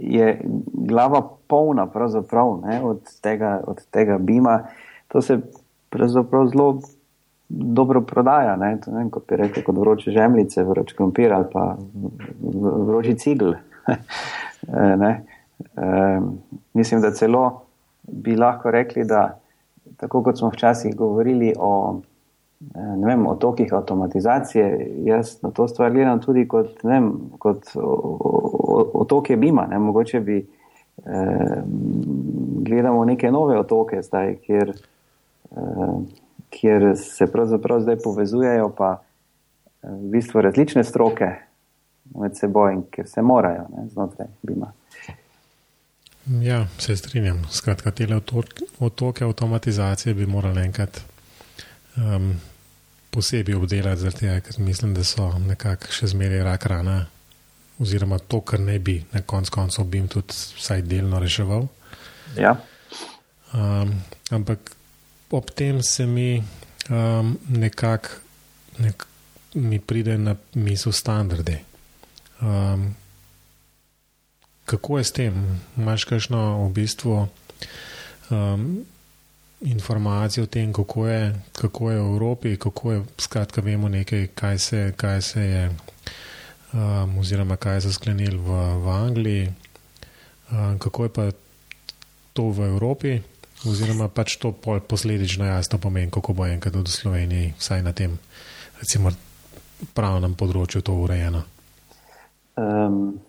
[0.00, 0.40] je
[0.72, 1.88] glava polna
[2.64, 4.62] ne, od, tega, od tega bima.
[5.08, 5.40] To se
[5.90, 6.80] pravzaprav zelo
[7.48, 8.56] dobro prodaja.
[8.56, 11.76] Ne, ne, kot bi rekel, kot vroče žemljice, vroče krompir ali pa
[12.86, 13.52] vroči cigl.
[15.76, 16.20] e,
[16.74, 17.62] mislim, da celo
[18.02, 19.38] bi lahko rekli, da
[19.96, 22.00] tako kot smo včasih govorili o
[22.74, 27.70] ne vem, otokih avtomatizacije, jaz na to stvar gledam tudi kot, ne vem, kot
[28.92, 29.66] otoke Bima.
[29.66, 30.36] Ne, mogoče bi
[31.06, 31.62] eh,
[32.60, 34.74] gledamo neke nove otoke zdaj, kjer,
[35.50, 35.94] eh,
[36.50, 41.30] kjer se pravzaprav zdaj povezujejo pa eh, v bistvu različne stroke
[42.14, 44.72] med seboj in ker se morajo ne, znotraj Bima.
[46.42, 47.42] Ja, se strinjam.
[47.50, 48.06] Skratka, te
[48.80, 51.00] otoke avtomatizacije bi morali enkrat
[51.96, 52.34] um,
[53.10, 56.98] posebej obdelati, tega, ker mislim, da so nekako še zmeraj rak rana,
[57.80, 61.66] oziroma to, kar ne bi na koncu koncev bi jim tudi vsaj delno reševal.
[62.36, 62.56] Ja.
[63.52, 63.94] Um,
[64.30, 64.74] ampak
[65.30, 66.42] ob tem se mi
[66.90, 68.08] um, nekako
[68.78, 69.06] nek,
[69.54, 71.60] mi pride na misel standarde.
[72.40, 72.94] Um,
[74.64, 75.60] kako je s tem?
[75.76, 77.16] Imáš kakšno v bistvu
[78.30, 78.84] um,
[79.60, 84.58] informacije o tem, kako je, kako je v Evropi, kako je, skratka, vemo nekaj, kaj
[84.58, 85.70] se, kaj se je,
[86.72, 89.48] um, oziroma kaj so sklenili v, v Angliji,
[90.52, 91.30] um, kako je pa
[92.32, 93.20] to v Evropi,
[93.68, 94.52] oziroma pač to
[94.88, 98.18] posledično jasno pomeni, kako bo enkrat v Sloveniji, vsaj na tem,
[98.80, 99.12] recimo,
[99.94, 101.44] pravnem področju to urejeno.
[102.56, 103.20] Um,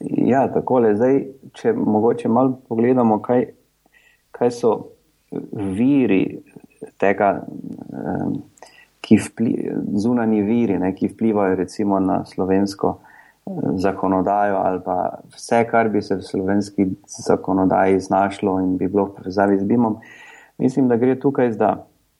[0.00, 0.96] ja, tako je.
[0.96, 1.18] Zdaj,
[1.56, 3.46] če mogoče malo pogledamo, kaj,
[4.32, 4.91] kaj so
[5.52, 6.24] viri
[7.00, 7.34] tega,
[9.02, 12.98] ki vplivajo, zunani viri, ne, ki vplivajo recimo na slovensko
[13.74, 16.86] zakonodajo ali pa vse, kar bi se v slovenski
[17.26, 19.96] zakonodaji znašlo in bi bilo v povezavi z BIM-om.
[20.58, 21.76] Mislim, da gre tukaj za,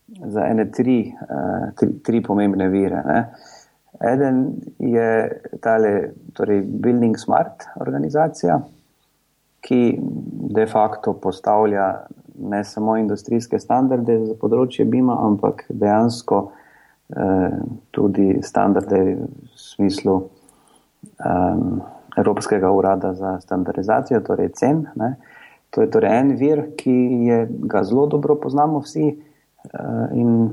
[0.09, 1.13] za ene tri,
[1.79, 3.03] tri, tri pomembne vire.
[3.07, 3.25] Ne.
[4.13, 8.59] Eden je tale, torej Building Smart organizacija,
[9.63, 9.99] ki
[10.57, 11.87] de facto postavlja
[12.39, 17.59] ne samo industrijske standarde za področje BIM-a, ampak dejansko eh,
[17.91, 19.27] tudi standarde v
[19.59, 21.63] smislu eh,
[22.17, 24.85] Evropskega urada za standardizacijo, torej cen.
[25.01, 25.15] Ne.
[25.73, 26.97] To je torej en vir, ki
[27.29, 30.53] je, ga zelo dobro poznamo vsi eh, in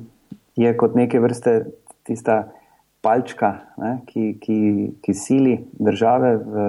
[0.60, 1.62] je kot neke vrste
[2.08, 2.46] tista
[3.04, 4.60] palčka, ne, ki, ki,
[5.04, 6.68] ki sili države v,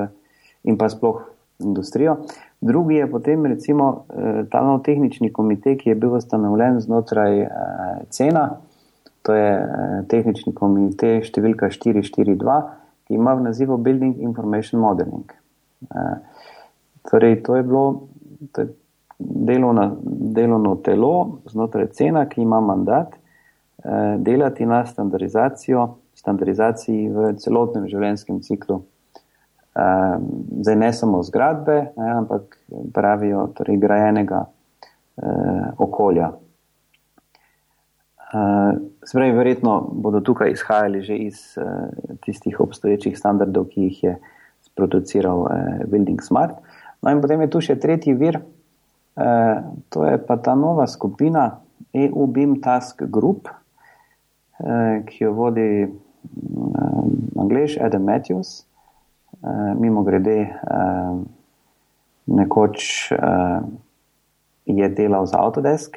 [0.71, 1.25] in pa sploh
[1.59, 2.21] industrijo.
[2.61, 7.49] Drugi je potem recimo eh, ta nov tehnični komitej, ki je bil ustanovljen znotraj eh,
[8.13, 8.61] cena,
[9.23, 9.65] to je eh,
[10.09, 12.61] tehnični komitej številka 442,
[13.09, 15.33] ki ima v nazivu Building Information Modeling.
[17.09, 18.01] Torej, to je bilo
[18.53, 18.69] to je
[19.19, 19.97] delovno,
[20.37, 23.17] delovno telo znotraj cena, ki ima mandat
[24.21, 28.85] delati na standardizaciji v celotnem življenjskem ciklu
[30.61, 32.59] zdaj ne samo zgradbe, ne, ampak
[32.95, 35.27] pravijo torej grajenega eh,
[35.79, 36.33] okolja.
[38.31, 41.65] Uh, Spravi, verjetno bodo tukaj izhajali že iz uh,
[42.23, 44.13] tistih obstoječih standardov, ki jih je
[44.63, 45.51] sproduciral uh,
[45.91, 46.55] Building Smart.
[47.03, 51.59] No, in potem je tu še tretji vir, uh, to je pa ta nova skupina
[51.91, 58.70] EU BIM Task Group, uh, ki jo vodi uh, Angliš Adam Matthews.
[59.41, 61.21] Uh, mimo grede, uh,
[62.27, 63.65] nekoč uh,
[64.67, 65.97] je delal za Autodesk,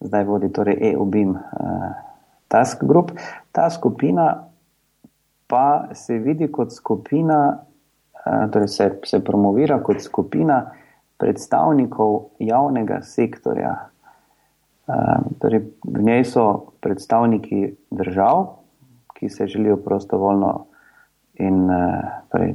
[0.00, 1.36] zdaj vodi torej EUBIM
[2.48, 3.12] Task Group.
[3.52, 4.44] Ta skupina
[5.46, 7.58] pa se vidi kot skupina,
[8.52, 10.60] torej se, se promovira kot skupina
[11.16, 13.72] predstavnikov javnega sektorja.
[15.40, 16.44] Torej v njej so
[16.80, 18.46] predstavniki držav,
[19.16, 20.67] ki se želijo prostovoljno
[21.38, 22.54] in uh, torej,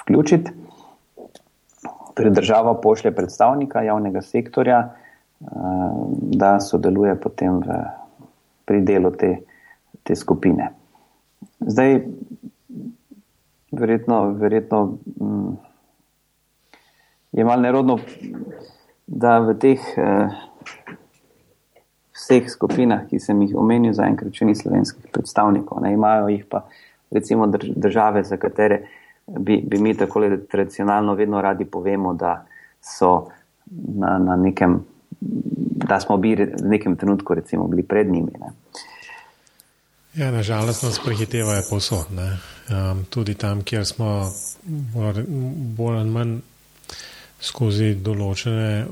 [0.00, 0.52] vključiti.
[2.14, 4.78] Torej, država pošlje predstavnika javnega sektorja,
[5.40, 5.48] uh,
[6.36, 7.78] da sodeluje potem v,
[8.64, 9.36] pri delu te,
[10.02, 10.70] te skupine.
[11.60, 12.00] Zdaj,
[13.72, 15.58] verjetno, verjetno um,
[17.32, 17.98] je malo nerodno,
[19.06, 20.32] da v teh uh,
[22.14, 26.64] vseh skupinah, ki sem jih omenil, zaenkrat še ni slovenskih predstavnikov, ne imajo jih pa
[27.10, 28.86] recimo države, za katere
[29.26, 32.46] bi, bi mi tako tradicionalno vedno radi povemo, da
[32.80, 33.26] so
[33.96, 34.84] na, na nekem,
[35.88, 38.32] da smo bili v nekem trenutku recimo bili pred njimi.
[38.40, 38.52] Ne.
[40.14, 42.06] Ja, nažalost nas prehitevajo povsod.
[42.12, 44.30] Um, tudi tam, kjer smo
[45.76, 46.36] bolj ali manj
[47.40, 48.86] skozi določene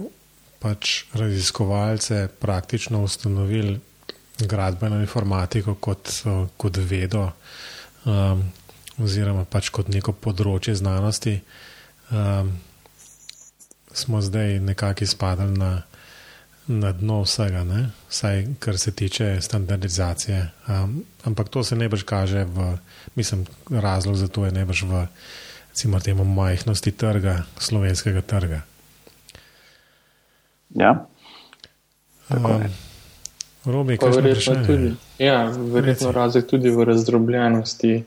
[0.62, 3.79] pač raziskovalce praktično ustanovili
[4.48, 6.11] gradbeno informatiko kot,
[6.57, 7.29] kot vedo
[8.05, 8.43] um,
[9.03, 11.38] oziroma pač kot neko področje znanosti,
[12.11, 12.53] um,
[13.93, 15.73] smo zdaj nekako izpadli na
[16.67, 17.91] na dno vsega, ne?
[18.09, 20.51] vsaj kar se tiče standardizacije.
[20.69, 22.77] Um, ampak to se ne brž kaže v,
[23.15, 25.07] mislim, razlog za to je ne brž v,
[25.71, 28.62] recimo, temu majhnosti trga, slovenskega trga.
[30.71, 31.07] Ja.
[32.31, 32.65] Um,
[33.64, 34.94] Robi, kaj verjetno tudi?
[35.18, 35.44] Ja,
[35.75, 38.03] verjetno razlog tudi v razdrobljenosti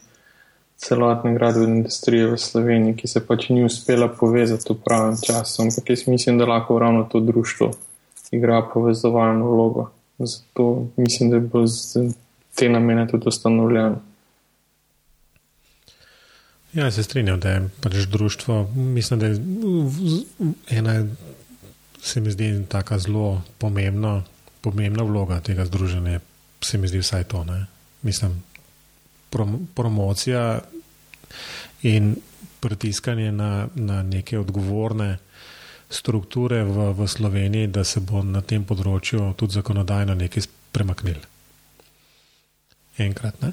[0.77, 5.61] celotne gradbene industrije v Sloveniji, ki se pač ni uspela povezati v pravem času.
[5.61, 7.71] Ampak jaz mislim, da lahko ravno to društvo
[8.31, 9.89] igra povezovalno vlogo.
[10.17, 12.11] Zato mislim, da bo z
[12.55, 14.01] te namene tudi ustanovljeno.
[16.73, 18.67] Ja, se strinjam, da je pač društvo.
[18.75, 19.39] Mislim, da je
[20.69, 21.05] ena,
[22.01, 24.23] se mi zdi, tako zelo pomembna,
[24.65, 26.19] pomembna vloga tega združenja.
[26.65, 27.43] Se mi zdi vsaj to.
[27.45, 27.65] Ne?
[28.01, 28.39] Mislim,
[29.29, 30.59] prom, promocija
[31.85, 32.15] in
[32.59, 35.17] pritiskanje na, na neke odgovorne
[35.89, 41.21] strukture v, v Sloveniji, da se bo na tem področju tudi zakonodajno nekaj premaknil.
[42.97, 43.51] Enkrat, ne?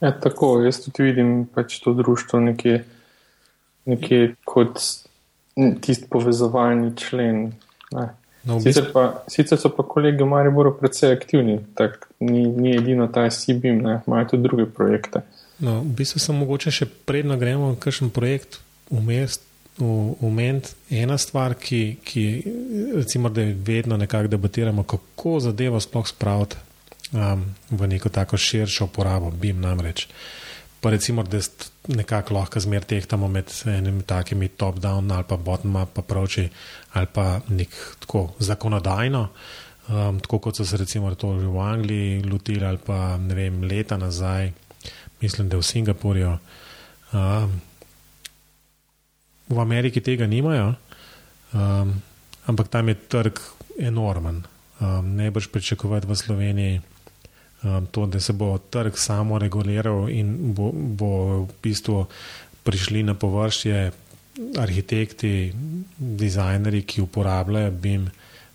[0.00, 2.80] Ja, tako, jaz tudi vidim pač to društvo nekje,
[3.86, 4.80] nekje kot
[5.84, 7.50] tisti povezovalni člen.
[8.44, 13.10] No, sicer, pa, sicer so pa kolegi v Mariboru precej aktivni, tako ni, ni edino
[13.12, 15.20] ta SIBIM, imajo tudi druge projekte.
[15.60, 19.44] No, v bistvu sem mogoče še predno gremo v kakšen projekt umest,
[19.80, 22.24] umeti ena stvar, ki, ki
[22.96, 26.56] recimo, da vedno nekako debatiramo, kako zadevo sploh spraviti
[27.12, 30.08] um, v neko tako širšo uporabo, BIM namreč.
[30.80, 31.38] Pa recimo, da
[31.88, 36.48] nekako lahko zmer tehtamo med enimi takimi top-down ali pa bottom-up approachi
[36.92, 39.28] ali pa nek tako zakonodajno,
[39.88, 43.62] um, tako kot so se recimo to že v Angliji lotili ali pa ne vem,
[43.62, 44.52] leta nazaj,
[45.20, 46.38] mislim, da v Singapurju.
[47.12, 47.60] Um,
[49.48, 50.74] v Ameriki tega nimajo,
[51.52, 51.92] um,
[52.46, 53.40] ampak tam je trg
[53.78, 54.44] enormen.
[54.80, 56.80] Um, ne boš pričakovati v Sloveniji
[57.62, 61.10] um, to, da se bo trg samo reguliral in bo, bo
[61.44, 62.06] v bistvu
[62.62, 63.90] prišli na površje
[64.58, 65.52] arhitekti,
[65.98, 68.08] dizajnerji, ki uporabljajo BIM.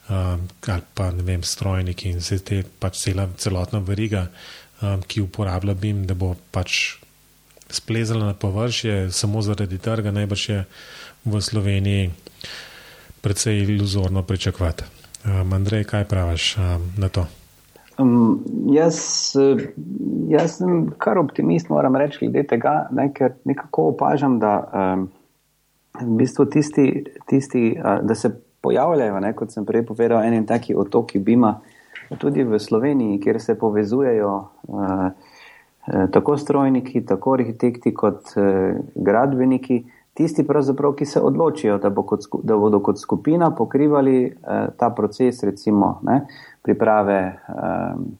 [0.06, 4.28] Um, ali pa ne vem, strojniki in se te pač cela, celotna veriga,
[4.82, 6.98] um, ki uporablja BIM, da bo pač
[7.70, 10.60] splezala na površje, samo zaradi trga, najbrž je
[11.26, 12.12] v Sloveniji
[13.22, 14.84] precej iluzorno pričakovati.
[15.26, 17.26] Um, Andrej, kaj praviš um, na to?
[17.99, 18.41] Um,
[18.73, 18.97] jaz,
[20.27, 25.05] jaz sem kar optimist, moram reči, glede tega, ne, ker nekako opažam, da, um,
[26.01, 26.89] v bistvu tisti,
[27.29, 28.34] tisti, uh, da se
[28.65, 31.55] pojavljajo, ne, kot sem prej povedal, eni taki otoki Bima,
[32.19, 34.36] tudi v Sloveniji, kjer se povezujejo.
[34.67, 35.34] Uh,
[35.88, 40.45] Eh, tako strojniki, tako arhitekti kot eh, gradbeniki, tisti
[40.97, 45.99] ki se odločijo, da, bo kot, da bodo kot skupina pokrivali eh, ta proces recimo
[46.03, 46.25] ne,
[46.65, 47.38] priprave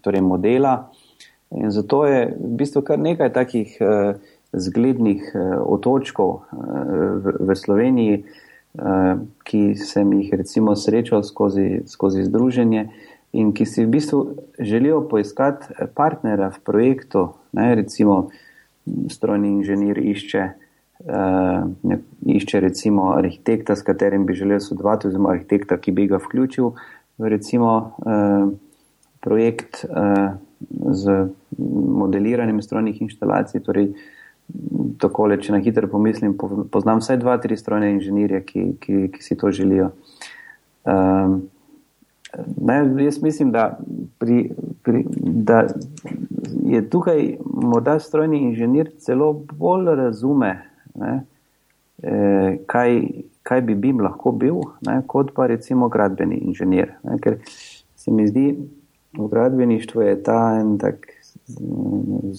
[0.06, 0.92] torej modela.
[1.56, 3.76] In zato je v bistvu kar nekaj takih
[4.56, 8.24] zglednih otočkov v, v Sloveniji,
[9.44, 12.90] ki sem jih recimo srečal skozi, skozi združenje
[13.36, 14.20] in ki si v bistvu
[14.60, 18.30] želijo poiskati partnera v projektu, ne, recimo
[19.12, 20.44] strojni inženir išče,
[21.84, 26.72] ne, išče recimo arhitekta, s katerim bi želel sodelovati, oziroma arhitekta, ki bi ga vključil
[27.18, 28.50] recimo uh,
[29.20, 30.36] projekt uh,
[30.92, 31.30] z
[32.02, 33.64] modeliranjem strojnih inštalacij.
[33.66, 33.94] Torej,
[35.02, 36.36] takole, če na hitro pomislim,
[36.72, 39.92] poznam vsaj dva, tri strojne inženirje, ki, ki, ki si to želijo.
[40.86, 41.46] Um,
[42.62, 43.80] Ne, jaz mislim, da,
[44.20, 44.52] pri,
[44.84, 45.68] pri, da
[46.64, 51.24] je tukaj morda strojni inženir celo bolj razume, ne,
[52.04, 53.02] eh, kaj,
[53.46, 56.96] kaj bi bim lahko bil, ne, kot pa recimo gradbeni inženir.
[57.06, 57.38] Ne, ker
[57.96, 58.48] se mi zdi,
[59.16, 61.06] v gradbeništvu je ta en tak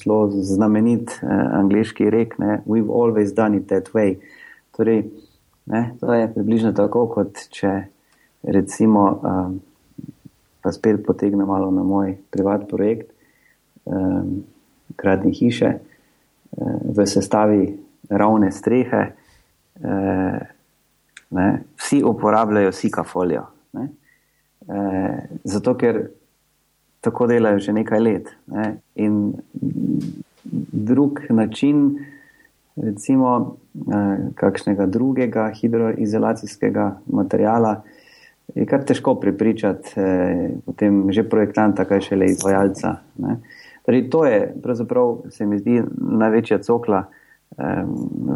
[0.03, 4.17] zelo znamenit eh, angliški rek, ne, we've always done it that way.
[4.77, 5.07] Torej,
[5.71, 7.77] ne, to je približno tako, kot če
[8.43, 9.07] recimo.
[9.23, 9.61] Um,
[10.67, 13.13] pa spet potegnem malo na moj privat projekt,
[13.87, 14.43] um,
[14.99, 17.61] gradni hiše, um, v sestavi
[18.11, 19.03] ravne strehe.
[19.79, 20.56] Um,
[21.31, 23.47] ne, vsi uporabljajo sika folijo.
[23.73, 23.89] Ne,
[24.67, 26.07] um, zato, ker
[27.07, 28.31] tako delajo že nekaj let.
[28.47, 28.77] Ne?
[28.95, 29.35] In
[30.73, 31.99] drug način,
[32.77, 37.83] recimo, eh, kakšnega drugega hidroizolacijskega materijala,
[38.55, 42.97] je kar težko prepričati eh, potem že projektanta, kaj šele izvajalca.
[43.87, 47.85] Torej, to je pravzaprav, se mi zdi, največja cokla eh,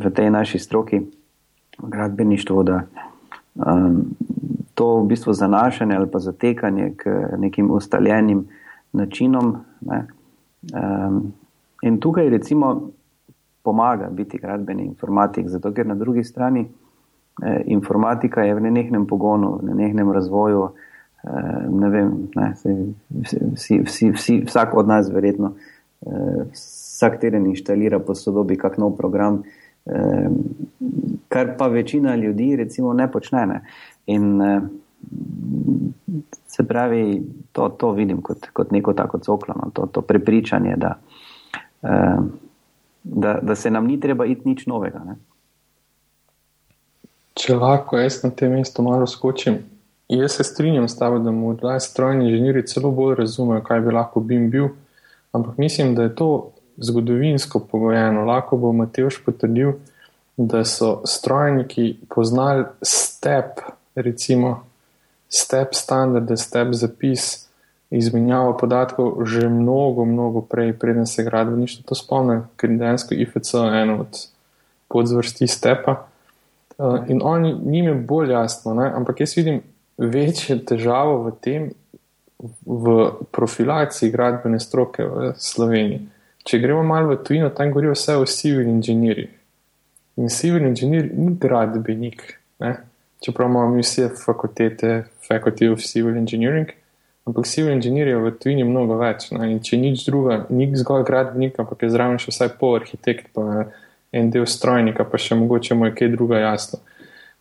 [0.05, 1.03] v tej naši stroki,
[1.83, 2.83] gradbeništvo, da
[3.55, 4.05] um,
[4.75, 8.49] to v bistvu zanašanje ali pa zatekanje k nekim ustaljenim
[8.93, 9.57] načinom.
[9.81, 10.07] Ne.
[10.75, 11.33] Um,
[11.83, 12.91] in tukaj recimo
[13.63, 16.69] pomaga biti gradbeni informatik, zato ker na drugi strani
[17.43, 20.69] eh, informatika je v nenehnem pogonu, v nenehnem razvoju.
[21.23, 22.55] Eh, ne vem, ne,
[23.55, 25.53] vsi, vsi, vsi, vsak od nas verjetno
[26.07, 29.70] eh, vsak teden inštalira posodobi kak nov program, eh,
[31.29, 33.47] kar pa večina ljudi recimo ne počne.
[33.47, 33.61] Ne.
[34.07, 34.41] In
[36.47, 37.23] se pravi,
[37.53, 40.95] to, to vidim kot, kot neko tako coklano, to, to prepričanje, da,
[43.03, 45.03] da, da se nam ni treba iti nič novega.
[45.07, 45.17] Ne.
[47.35, 49.61] Če lahko jaz na tem mestu malo skočim,
[50.09, 54.21] jaz se strinjam s tabo, da morda strojni inženirji celo bolj razumejo, kaj bi lahko
[54.21, 54.69] BIM bil,
[55.33, 56.31] ampak mislim, da je to
[56.81, 58.25] zgodovinsko pogojeno.
[58.25, 59.73] Lahko bo Mateoš potrdil,
[60.37, 63.61] da so strojniki poznali step,
[63.95, 64.65] recimo
[65.29, 67.47] step standarde, step zapis,
[67.91, 73.83] izmenjava podatkov že mnogo, mnogo prej, preden se gradbeništvo to spomne, ker dejansko IFC je
[73.83, 74.27] eno od
[74.89, 76.07] podzvrsti stepa.
[76.79, 78.93] Uh, in oni, njim je bolj jasno, ne?
[78.95, 79.61] ampak jaz vidim
[79.99, 81.71] večjo težavo v tem,
[82.67, 86.07] v profilaciji gradbene stroke v Sloveniji.
[86.45, 89.33] Če gremo malo v tujino, tam govorijo vse o civil inženirjih.
[90.21, 92.23] In civil inženir ni gradbenik,
[92.61, 92.77] ne?
[93.21, 96.73] čeprav imamo mi vse fakultete, faculty of civil engineering,
[97.29, 99.29] ampak civil inženirje v tujini mnogo več.
[99.37, 99.51] Ne?
[99.53, 103.69] In če nič druga, ni zgolj gradbenik, ampak je zraven še vsaj pol arhitekt, pa
[104.13, 106.81] en del strojnika, pa še mogoče mu je kaj druga jasno.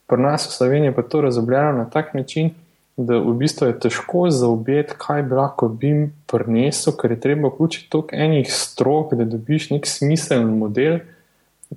[0.10, 2.52] Pri nas v Sloveniji pa to razobljeno na tak način,
[3.00, 7.90] da v bistvu je težko zaobjeti, kaj bi lahko BIM prinesel, ker je treba vključiti
[7.90, 11.00] toliko enih strok, da dobiš nek smiseln model.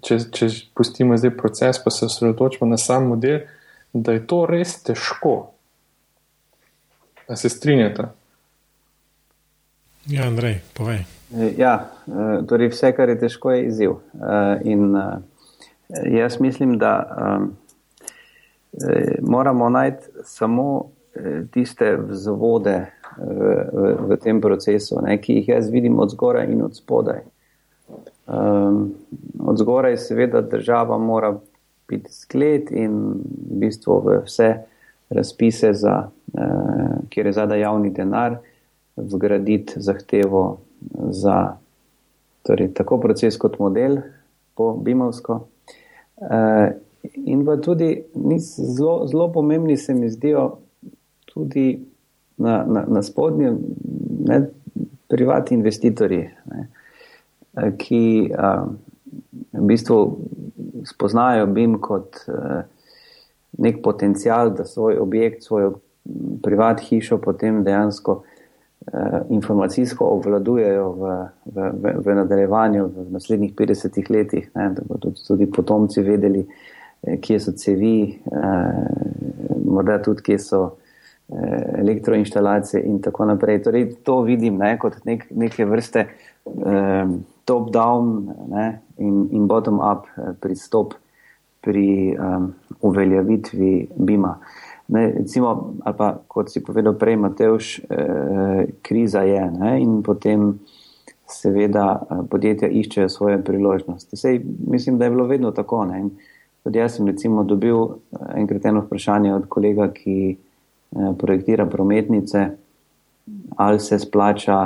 [0.03, 3.45] Če, če pustimo zdaj proces, pa se osredotočimo na sam model,
[3.93, 5.53] da je to res težko.
[7.29, 8.09] A se strinjate?
[10.11, 11.05] Ja, Andrej, povej.
[11.57, 11.77] Ja,
[12.09, 13.95] eh, torej vse, kar je težko, je izziv.
[13.95, 14.97] Eh, in
[16.11, 16.95] jaz mislim, da
[19.21, 20.91] moramo najti samo
[21.53, 22.77] tiste vzvode
[23.19, 27.23] v, v, v tem procesu, ne, ki jih jaz vidim od zgoraj in od spodaj.
[29.43, 31.35] Od zgoraj, seveda, država mora
[31.89, 34.51] biti sklet in v bistvu v vse
[35.13, 38.39] razpise, za, eh, kjer je zadaj javni denar,
[38.97, 40.59] vgraditi zahtevo
[41.11, 41.57] za
[42.43, 43.99] torej, tako proces kot model
[44.55, 45.47] po Bimovsko.
[46.21, 46.73] Eh,
[47.15, 48.05] in pa tudi
[48.39, 50.62] zelo, zelo pomembni se mi zdijo
[51.33, 51.81] tudi
[52.37, 53.59] na, na, na spodnjem,
[54.29, 54.41] ne,
[55.09, 56.69] privati investitorji, ne,
[57.79, 58.03] ki
[58.33, 58.53] a,
[59.53, 59.99] v bistvu
[60.89, 62.63] spoznajo BIM kot uh,
[63.59, 65.79] nek potencial, da svoj objekt, svojo
[66.43, 74.11] privat hišo potem dejansko uh, informacijsko obvladujejo v, v, v, v nadaljevanju v naslednjih 50
[74.11, 76.47] letih, ne, da bodo tudi potomci vedeli,
[77.03, 80.63] eh, kje so cevi, uh, morda tudi kje so
[81.79, 83.63] elektroinštalacije in tako naprej.
[83.63, 86.07] Torej, to vidim ne, kot nek, neke vrste
[86.45, 88.33] um, top-down
[88.99, 90.95] in, in bottom-up eh, pristop
[91.61, 94.35] pri um, uveljavitvi BIM-a.
[94.93, 99.81] Recimo, ali pa kot si povedal prej, Mateoš, eh, kriza je ne?
[99.81, 100.59] in potem
[101.27, 104.17] seveda eh, podjetja iščejo svoje priložnosti.
[104.17, 105.85] Sej, mislim, da je bilo vedno tako.
[105.85, 106.05] Ne?
[106.63, 110.37] Tudi jaz sem recimo dobil eh, enkrat eno vprašanje od kolega, ki eh,
[111.19, 112.47] projektira prometnice,
[113.57, 114.59] ali se splača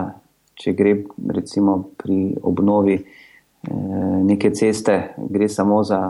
[0.56, 0.94] če gre
[1.36, 3.72] recimo pri obnovi eh,
[4.24, 6.00] neke ceste, gre samo za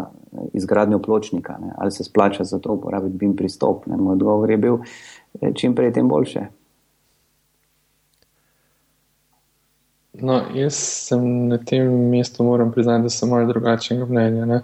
[0.55, 3.87] izgradnjo pločnika, ne, ali se splača za to uporabiti BIM pristop.
[3.91, 3.97] Ne.
[3.97, 4.79] Moj odgovor je bil,
[5.41, 6.47] eh, čim prej, tem boljše.
[10.17, 10.77] No, jaz
[11.11, 14.47] sem na tem mestu, moram priznati, da sem malo drugačnega mnenja.
[14.49, 14.63] Ne.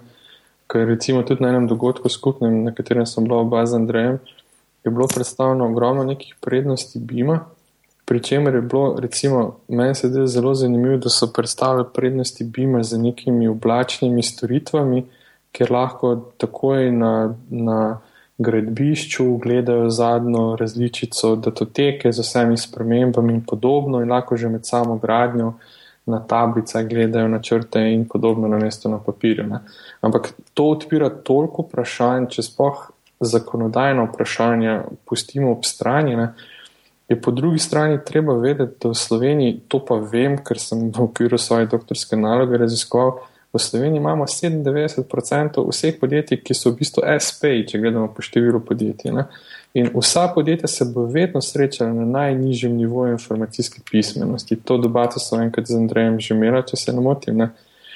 [0.71, 4.17] Ker recimo tudi na enem dogodku skupnem, na katerem sem bila oba z Andrejem,
[4.83, 7.39] je bilo predstavljeno ogromno nekih prednosti BIM-a,
[8.05, 12.83] Pri čemer je bilo, recimo, meni se zdi zelo zanimivo, da so predstavili prednosti BIM-a
[12.83, 15.05] z nekimi oblačnimi storitvami,
[15.51, 17.99] ker lahko takoj na, na
[18.37, 24.97] gradbišču, gledajo zadnjo različico datoteke z vsemi spremembami in podobno, in lahko že med samo
[24.97, 25.53] gradnjo
[26.05, 29.47] na tablicah gledajo načrte in podobno na mesto na papirju.
[29.47, 29.59] Ne.
[30.01, 32.89] Ampak to odpira toliko vprašanj, če spoh
[33.25, 36.15] zakonodajno vprašanje pustimo ob strani.
[36.15, 36.33] Ne.
[37.09, 41.03] Je po drugi strani treba vedeti, da v Sloveniji, to pa vem, ker sem v
[41.03, 43.19] okviru svoje doktorske naloge raziskoval,
[43.53, 48.63] v Sloveniji imamo 97% vseh podjetij, ki so v bistvu SP, če gledamo po številu
[48.65, 49.13] podjetij.
[49.13, 49.27] Ne?
[49.77, 54.57] In vsa podjetja se bo vedno srečala na najnižjem nivoju informacijske pismenosti.
[54.65, 57.37] To debato so enkrat z Andrejem že imela, če se ne motim.
[57.37, 57.51] Ne?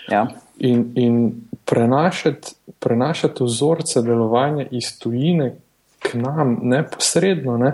[0.09, 0.27] Ja.
[0.59, 1.17] In, in
[1.65, 5.55] prenašati, prenašati vzorce delovanja iz tujine
[5.99, 7.73] k nam neposredno, ne?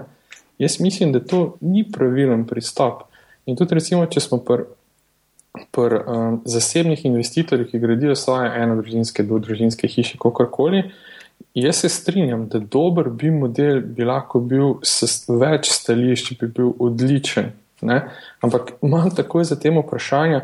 [0.58, 3.04] jaz mislim, da to ni pravilen pristop.
[3.46, 4.64] In tudi, recimo, če smo pri
[5.72, 10.84] pri um, zasebnih investitorjih, ki gradijo svoje enodružinske, dvodružinske hiše, kakorkoli,
[11.54, 16.74] jaz se strinjam, da dober bi model bi lahko bil s več stališč, bi bil
[16.80, 17.52] odličen.
[17.82, 18.00] Ne?
[18.42, 20.42] Ampak imam takoj za tem vprašanje,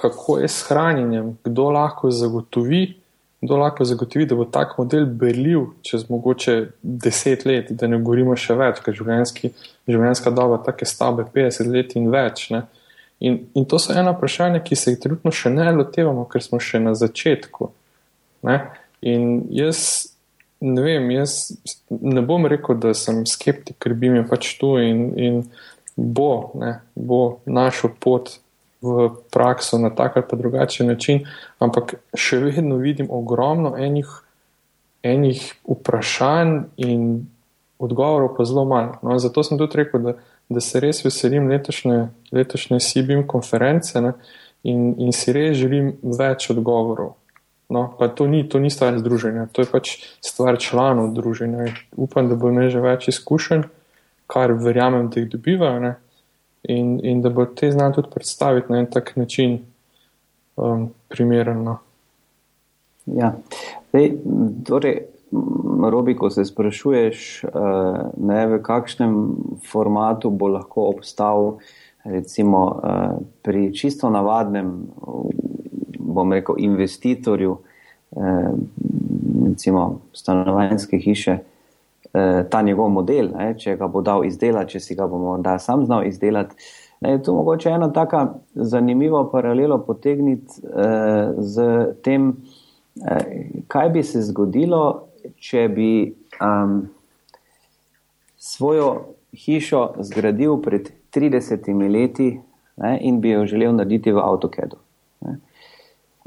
[0.00, 2.96] kako je s hranjenjem, kdo lahko zagotovi.
[3.40, 8.34] Kdo lahko zagotovi, da bo tak model berljiv čez mogoče deset let, da ne govorimo
[8.36, 12.50] še več, ker življenjska doba take stavbe 50 let in več.
[12.52, 12.66] Ne?
[13.20, 16.60] In, in to so ena vprašanja, ki se jih trenutno še ne lotevamo, ker smo
[16.60, 17.70] še na začetku.
[18.48, 18.58] Ne?
[19.08, 19.80] In jaz
[20.60, 21.50] ne vem, jaz
[21.88, 25.42] ne bom rekel, da sem skeptik, ker bi mi pač tu in, in
[25.96, 28.36] bo, ne, bo našel pot
[28.80, 31.26] v prakso na tak ali pa drugačen način,
[31.58, 34.08] ampak še vedno vidim ogromno enih,
[35.02, 37.26] enih vprašanj in
[37.78, 38.98] odgovorov pa zelo malo.
[39.02, 40.14] No, zato sem tudi rekel, da
[40.50, 44.12] da se res veselim letošnje, letošnje Sibim konference ne,
[44.66, 47.14] in, in si res želim več odgovorov.
[47.70, 49.92] No, pa to ni, to ni stvar združenja, to je pač
[50.26, 51.68] stvar članov združenja.
[51.94, 53.62] Upam, da bo imel že več izkušenj,
[54.30, 55.92] kar verjamem, da jih dobivajo ne,
[56.62, 59.58] in, in da bo te znal tudi predstaviti na en tak način
[60.56, 61.78] um, primerno.
[63.06, 63.34] Ja,
[63.90, 64.12] Zdaj,
[64.66, 65.00] torej,
[65.90, 67.48] Robi, ko se sprašuješ, eh,
[68.16, 69.14] ne, v kakšnem
[69.70, 71.58] formatu bo lahko obstal,
[72.04, 74.72] recimo eh, pri čisto navadnem,
[75.98, 77.58] bom rekel, investitorju,
[78.16, 78.52] eh,
[79.46, 81.38] recimo stanovanjske hiše,
[82.50, 85.84] ta njegov model, ne, če ga bo dal izdelati, če si ga bomo da sam
[85.86, 86.56] znal izdelati.
[87.00, 90.60] Ne, je to mogoče eno tako zanimivo paralelo potegniti
[91.38, 91.68] z
[92.04, 92.32] tem,
[93.68, 94.82] kaj bi se zgodilo,
[95.38, 95.90] če bi
[96.42, 96.82] um,
[98.36, 98.90] svojo
[99.32, 102.40] hišo zgradil pred 30 leti
[102.76, 104.78] ne, in bi jo želel narediti v AutoCAD-u.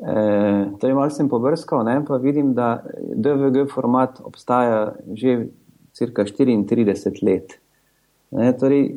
[0.04, 2.84] E, to je malce pobrskal, ne, pa vidim, da
[3.16, 5.48] DVG format obstaja že
[5.94, 7.58] cirka 34 let.
[8.34, 8.88] Ne, torej,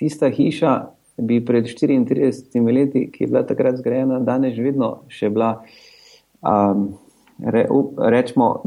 [0.00, 0.76] tista hiša
[1.16, 5.56] bi pred 34 leti, ki je bila takrat zgrajena, danes vedno še bila.
[6.46, 6.94] Um,
[7.38, 7.66] re,
[7.98, 8.60] rečemo,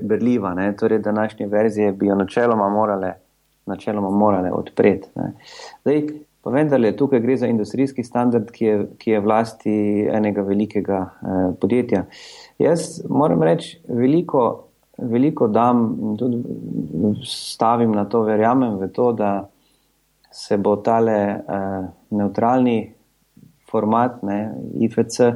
[0.00, 0.54] berljiva.
[0.54, 0.76] Ne?
[0.76, 3.12] Torej, današnje verzije bi jo načeloma morale,
[3.66, 5.08] načeloma morale odpreti.
[5.80, 6.02] Zdaj,
[6.42, 11.52] pa vendarle, tukaj gre za industrijski standard, ki je, ki je vlasti enega velikega eh,
[11.60, 12.04] podjetja.
[12.58, 14.69] Jaz moram reči, veliko,
[15.02, 16.42] veliko dam in tudi
[17.24, 19.48] stavim na to, verjamem v to, da
[20.30, 22.92] se bo tale eh, neutralni
[23.70, 25.34] format, ne, IFC, eh,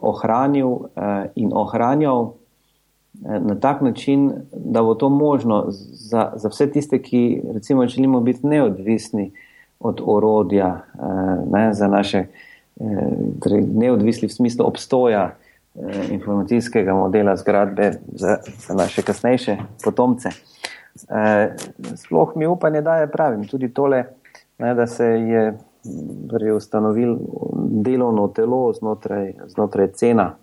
[0.00, 6.70] ohranil eh, in ohranjal eh, na tak način, da bo to možno za, za vse
[6.70, 9.32] tiste, ki recimo želimo biti neodvisni
[9.80, 13.08] od orodja, eh, ne, za naše eh,
[13.40, 15.34] torej neodvisni v smislu obstoja
[16.10, 20.28] informacijskega modela zgradbe za, za naše kasnejše potomce.
[21.08, 21.56] Eh,
[21.96, 24.04] sploh mi upanje daje pravim, tudi tole,
[24.58, 25.58] ne, da se je
[26.56, 27.16] ustanovil
[27.84, 30.34] delovno telo znotraj, znotraj cena.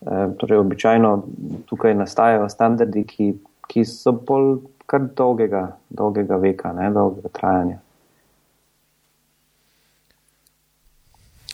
[0.00, 1.22] E, torej, običajno
[1.66, 3.30] tukaj nastajajo standardi, ki,
[3.66, 7.78] ki so bolj kar dolgega, dolgega veka, ne, dolgega trajanja.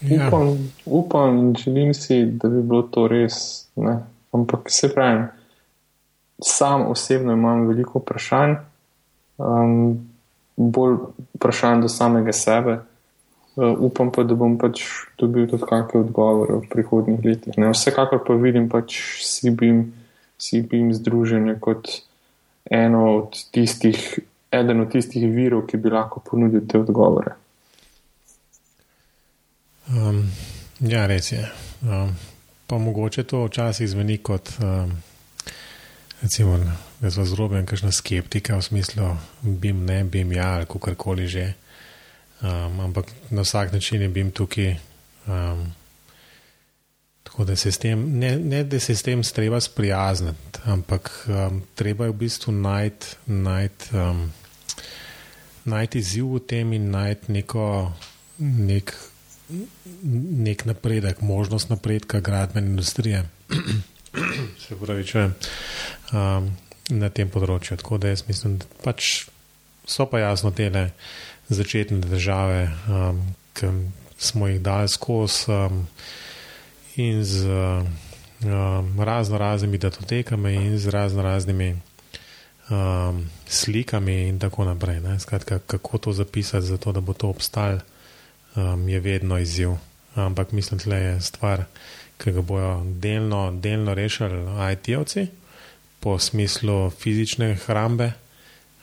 [0.02, 0.26] Ja.
[0.26, 3.68] Upam, upam in želim si, da bi bilo to res.
[3.76, 3.98] Ne.
[4.32, 5.26] Ampak se pravim,
[6.42, 8.54] sam osebno imam veliko vprašanj,
[9.38, 10.08] um,
[10.56, 10.96] bolj
[11.34, 12.78] vprašanj do samega sebe.
[13.56, 14.80] Uh, upam pa, da bom pač
[15.20, 17.58] dobil tudi kakšne odgovore v prihodnjih letih.
[17.60, 17.70] Ne?
[17.76, 19.92] Vsekakor pa vidim pač Sibim,
[20.40, 21.90] Sibim združenje kot
[22.70, 24.00] eno od tistih,
[24.50, 27.36] eden od tistih virov, ki bi lahko ponudil te odgovore.
[29.88, 30.30] Um,
[30.80, 31.42] ja, res je.
[31.82, 32.14] Um,
[32.66, 34.92] pa mogoče to včasih zveni kot um,
[36.22, 36.58] recimo,
[37.02, 39.10] jaz vas zrobim, kakšna skeptika v smislu,
[39.42, 41.52] bim ne, bim ja, ali kakorkoli že.
[42.42, 44.76] Um, ampak na vsak način je bim tukaj.
[45.26, 45.72] Um,
[47.22, 51.62] tako da se s tem, ne, ne da se s tem treba sprijazniti, ampak um,
[51.74, 54.32] treba je v bistvu najti najt, um,
[55.64, 57.92] najt izziv v tem in najti neko,
[58.38, 58.92] nek,
[60.46, 63.24] nek napredek, možnost napredka gradbene industrije.
[64.68, 65.28] se pravi, če
[66.12, 66.50] um,
[66.90, 67.78] na tem področju.
[67.80, 69.28] Tako da jaz mislim, da pač
[69.88, 70.90] so pa jasno tele
[71.52, 73.22] začetne države, um,
[73.56, 73.70] ki
[74.22, 75.86] smo jih dali skozi um,
[76.96, 81.74] in z um, razno raznimi datotekami in z razno raznimi
[82.70, 85.02] um, slikami in tako naprej.
[85.18, 87.80] Skratka, kako to zapisati, zato da bo to obstal,
[88.56, 89.70] um, je vedno izziv.
[90.14, 91.64] Ampak mislim, da je stvar,
[92.18, 95.26] ki ga bojo delno, delno rešili IT-ovci
[96.00, 98.12] po smislu fizične hrambe.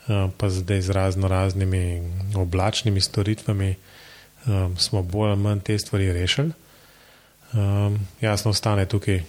[0.09, 2.01] Eh, pa zdaj z razno raznimi
[2.36, 3.76] oblačnimi storitvami
[4.45, 6.51] um, smo bolj ali manj te stvari rešili.
[7.53, 9.22] Um, jasno ostane tukaj,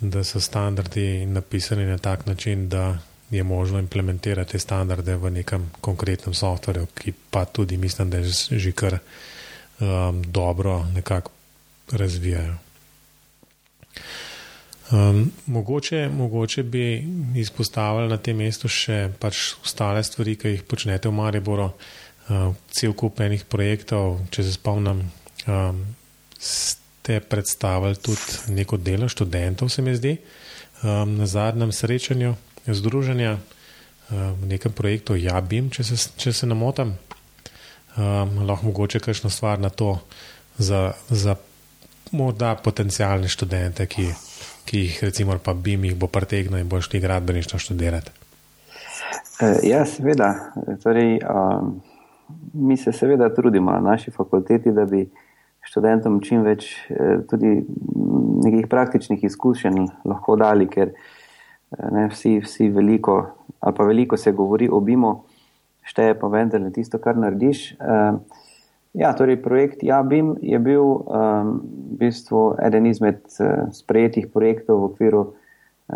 [0.00, 2.98] da so standardi napisani na tak način, da
[3.30, 8.24] je možno implementirati te standarde v nekem konkretnem softverju, ki pa tudi mislim, da je
[8.50, 8.98] že kar
[9.80, 11.30] um, dobro nekako
[11.92, 12.54] razvijajo.
[14.90, 21.10] Um, mogoče, mogoče bi izpostavili na tem mestu še pač ostale stvari, ki jih počnete
[21.10, 24.16] v Mariboru, uh, cel kup enih projektov.
[24.32, 25.02] Če se spomnim,
[25.44, 25.82] um,
[26.40, 30.16] ste predstavili tudi neko delo študentov, se mi zdi,
[30.82, 32.32] um, na zadnjem srečanju
[32.64, 36.96] združenja um, v nekem projektu Jabim, če se, če se namotam.
[37.98, 39.98] Um, lahko mogoče kakšno stvar na to
[40.58, 41.34] za, za
[42.12, 44.06] morda potencijalne študente, ki
[44.68, 48.10] ki jih recimo pa bi jih bo pretegnil in bo šli gradbeništvo študirati?
[49.40, 50.34] E, ja, seveda.
[50.82, 51.80] Torej, um,
[52.52, 55.06] mi se seveda trudimo na naši fakulteti, da bi
[55.64, 57.54] študentom čim več e, tudi
[58.44, 60.96] nekih praktičnih izkušenj lahko dali, ker e,
[61.94, 63.18] ne, vsi, vsi veliko,
[63.60, 65.14] ali pa veliko se govori o BIM-u,
[65.88, 67.72] šteje pa vendar ne tisto, kar narediš.
[67.80, 68.20] Uh,
[68.98, 71.04] Ja, torej projekt Jabim je bil um,
[71.92, 75.34] v bistvu eden izmed uh, sprejetih projektov v okviru uh,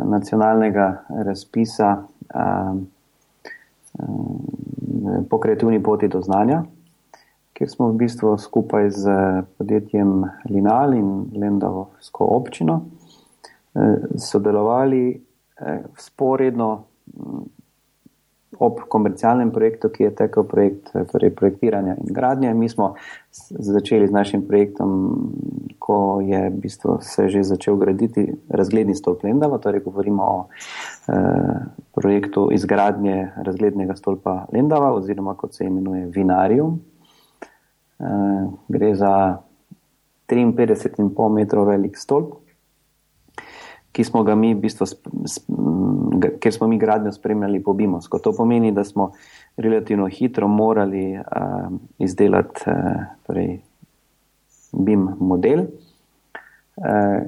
[0.05, 2.87] nacionalnega razpisa um,
[3.99, 6.63] um, po kreativni poti do znanja,
[7.57, 9.17] kjer smo v bistvu skupaj z
[9.59, 15.23] podjetjem Linal in Lendavsko občino uh, sodelovali
[15.99, 16.85] sporedno
[18.63, 22.55] ob komercialnem projektu, ki je tekel projekt torej projektiranja in gradnje.
[22.55, 22.95] Mi smo
[23.59, 24.93] začeli z našim projektom,
[25.83, 31.67] ko je v bistvu se že začel graditi razgledni stolp Lendava, torej govorimo o eh,
[31.95, 36.79] projektu izgradnje razglednega stolpa Lendava oziroma kot se imenuje Vinarium.
[37.99, 39.43] Eh, gre za
[40.29, 42.42] 53,5 metrov velik stolp,
[43.93, 44.87] ki smo ga mi, v bistvu,
[46.41, 48.19] ker smo mi gradnjo spremljali po BIM-ovsko.
[48.25, 49.13] To pomeni, da smo
[49.57, 53.59] relativno hitro morali uh, izdelati uh, torej
[54.73, 55.67] BIM model,
[56.77, 57.21] uh,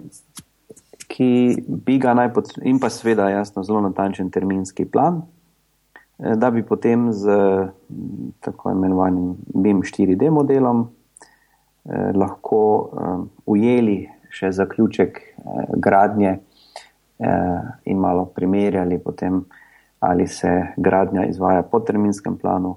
[1.09, 1.31] ki
[1.69, 6.65] bi ga naj potrebovali, in pa seveda, jasno, zelo natančen terminski plan, uh, da bi
[6.65, 7.37] potem z
[8.41, 10.89] tako imenovanim BIM 4D modelom uh,
[12.17, 16.39] lahko uh, ujeli še zaključek uh, gradnje.
[17.19, 19.45] Eh, in malo primerjali, potem,
[19.99, 22.77] ali se gradnja izvaja po terminskem planu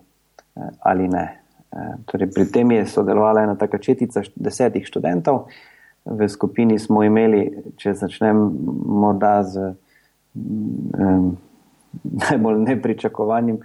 [0.55, 1.41] eh, ali ne.
[1.71, 5.47] Eh, torej, pri tem je sodelovala ena taka četica desetih študentov.
[6.05, 7.49] V skupini smo imeli,
[7.81, 8.38] če začnem
[8.85, 9.73] morda z
[10.38, 11.33] um,
[12.23, 13.59] najbolj nepričakovanim,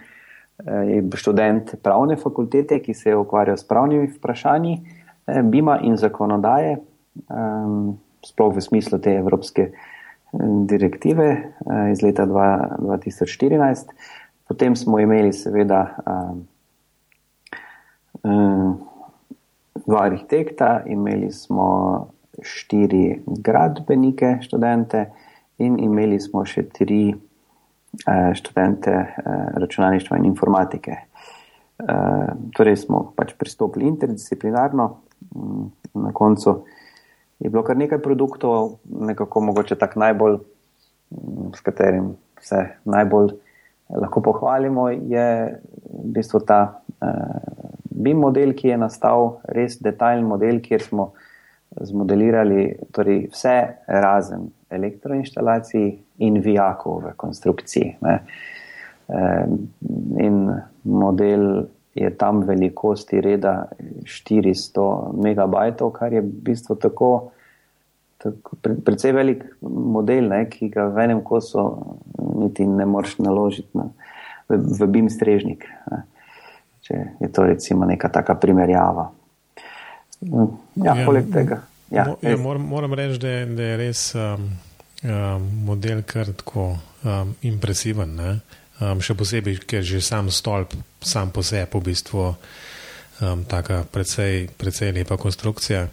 [0.63, 4.75] je študent pravne fakultete, ki se je ukvarjal s pravnimi vprašanji,
[5.45, 6.77] bima in zakonodaje,
[7.29, 9.89] um, sploh v smislu te evropske uh,
[10.67, 13.87] direktive eh, iz leta 2014.
[14.49, 16.33] Potem smo imeli seveda eh,
[18.25, 18.73] eh,
[19.87, 21.69] dva arhitekta, imeli smo
[22.43, 25.11] štiri gradbenike, študente
[25.59, 27.13] in imeli smo še tri
[28.35, 28.93] študente
[29.61, 30.95] računalništva in informatike.
[32.57, 34.87] Torej smo pač pristopili interdisciplinarno,
[35.37, 35.67] mm,
[36.01, 36.55] na koncu
[37.43, 40.39] je bilo kar nekaj produktov, nekako mogoče tak najbolj,
[41.11, 43.33] mm, s katerim se najbolj
[43.91, 45.27] lahko pohvalimo, je
[45.91, 51.13] v bistvu ta uh, BIM model, ki je nastal, res detajlen model, kjer smo
[51.81, 55.87] zmodelirali torej vse razen elektroinštalacij
[56.25, 57.97] in vijakov v konstrukciji.
[58.05, 58.19] Ne.
[60.21, 60.37] In
[60.85, 63.67] model je tam velikosti reda
[64.03, 67.33] 400 megabajtov, kar je v bistvu tako,
[68.19, 71.67] tako precej velik model, ne, ki ga v enem kosu
[72.39, 73.91] niti ne moreš naložiti na,
[74.49, 75.69] v, v BIM strežnik.
[75.91, 76.05] Ne.
[76.83, 79.11] Če je to recimo neka taka primerjava.
[80.23, 80.47] Ja,
[80.83, 81.63] ja, poleg tega.
[81.93, 84.49] Ja, ja, moram, moram reči, da, da je res um,
[85.05, 86.73] um, model kar tako
[87.05, 88.17] um, impresiven.
[88.17, 88.31] Ne?
[88.83, 92.23] Um, še posebej, ker že sam stolp, sam po sebi, v bistvu,
[93.23, 95.87] um, tako precej, precej lepa konstrukcija.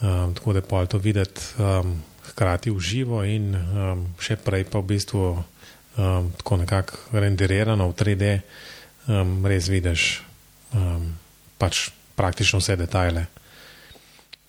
[0.00, 1.98] Um, tako da je pol to videti um,
[2.30, 7.96] hkrati v živo, in um, še prej pa v bistvu um, tako nekako renderirano v
[8.00, 8.32] 3D,
[9.12, 10.24] um, res vidiš
[10.72, 11.12] um,
[11.60, 13.26] pač praktično vse detajle.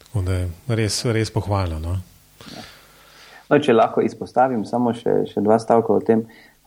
[0.07, 0.47] Tako da je
[0.79, 1.83] res, res pohvalno.
[1.83, 1.99] No?
[3.49, 6.23] No, če lahko izpostavim samo še, še dva stavka o tem,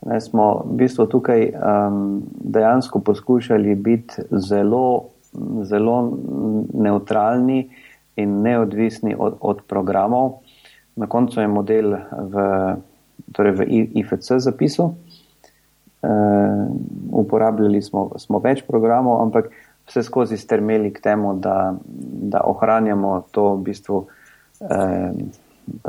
[0.07, 5.11] Ne, smo v bistvu tukaj um, dejansko poskušali biti zelo,
[5.63, 6.13] zelo
[6.75, 7.71] neutralni
[8.17, 10.39] in neodvisni od, od programov.
[10.97, 11.95] Na koncu je model
[12.31, 12.35] v,
[13.33, 14.95] torej v IFC zapisu.
[16.03, 16.09] E,
[17.13, 19.51] uporabljali smo, smo več programov, ampak
[19.87, 21.75] vse skozi strmeli k temu, da,
[22.35, 24.07] da ohranjamo to v bistvu e,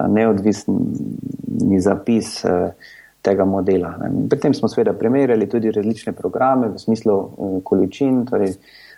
[0.06, 2.46] neodvisni zapis.
[2.46, 2.74] E,
[3.22, 3.94] tega modela.
[4.30, 8.54] Pri tem smo seveda primerjali tudi različne programe v smislu uh, količin, torej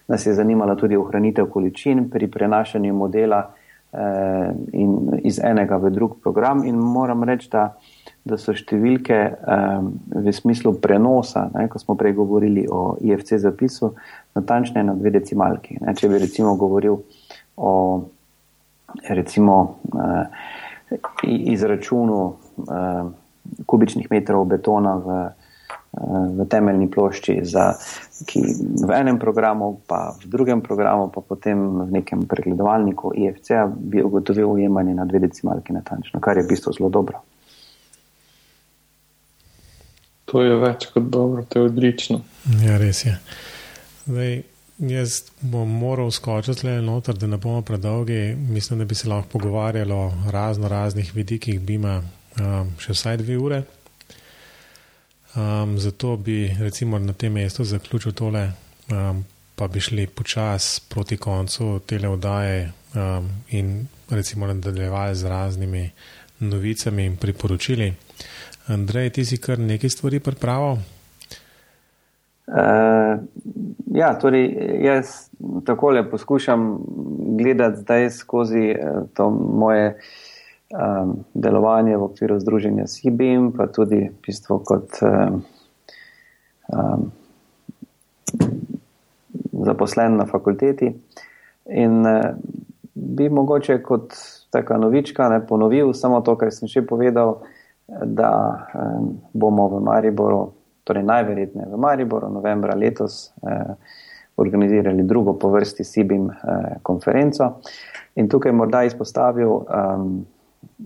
[0.08, 6.20] nas je zanimala tudi ohranitev količin pri prenašanju modela uh, in, iz enega v drug
[6.22, 7.72] program in moram reči, da,
[8.24, 13.94] da so številke um, v smislu prenosa, ne, ko smo prej govorili o IFC zapisu,
[14.38, 15.80] natančne na dve decimalki.
[15.82, 17.00] Ne, če bi recimo govoril
[17.58, 17.74] o
[19.10, 19.58] recimo
[19.96, 20.26] uh,
[21.24, 22.20] izračunu
[22.68, 23.10] uh,
[23.66, 27.74] kubičnih metrov betona v, eh, v temeljni plošči, za,
[28.26, 28.42] ki
[28.88, 34.52] v enem programu, pa v drugem programu, pa potem v nekem pregledovalniku IFC, bi ugotovil
[34.52, 37.22] ujemanje na dve decimalki natančno, kar je v bistvu zelo dobro.
[40.32, 42.22] To je več kot dobro, to je odlično.
[42.64, 43.18] Ja, res je.
[44.06, 44.44] Zdaj,
[44.88, 48.36] jaz bom moral skočiti le noter, da ne bomo predolgi.
[48.36, 52.02] Mislim, da bi se lahko pogovarjali o razno raznih vidikih Bima,
[52.40, 53.62] um, še vsaj dve ure.
[55.36, 58.52] Um, zato bi recimo na tem mestu zaključil tole,
[58.92, 59.24] um,
[59.56, 65.90] pa bi šli počasi proti koncu tele oddaje um, in recimo nadaljevali z raznimi
[66.40, 67.94] novicami in priporočili.
[68.68, 70.82] Andrej, ti si kar nekaj stvari pripravil?
[72.52, 73.22] Uh,
[73.96, 74.50] ja, torej
[74.84, 75.30] jaz
[75.66, 76.78] takole poskušam
[77.40, 80.04] gledati zdaj skozi uh, to moje uh,
[80.74, 85.44] um, delovanje v okviru združenja SIBIM, pa tudi v bistvu kot um,
[86.74, 87.12] um,
[89.66, 90.92] zaposlen na fakulteti.
[91.72, 92.36] In uh,
[92.94, 94.16] bi mogoče kot
[94.52, 97.42] taka novička ne ponovil samo to, kar sem še povedal,
[97.88, 98.32] da
[98.74, 100.42] um, bomo v Mariboru,
[100.88, 103.32] torej najverjetneje v Mariboru, novembra letos.
[103.42, 103.76] Uh,
[104.42, 107.60] Organizirali drugo po vrsti SIBIM eh, konferenco.
[108.16, 110.24] In tukaj morda izpostavil um,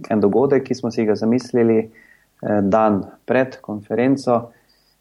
[0.09, 4.41] en dogodek, ki smo si ga zamislili eh, dan pred konferenco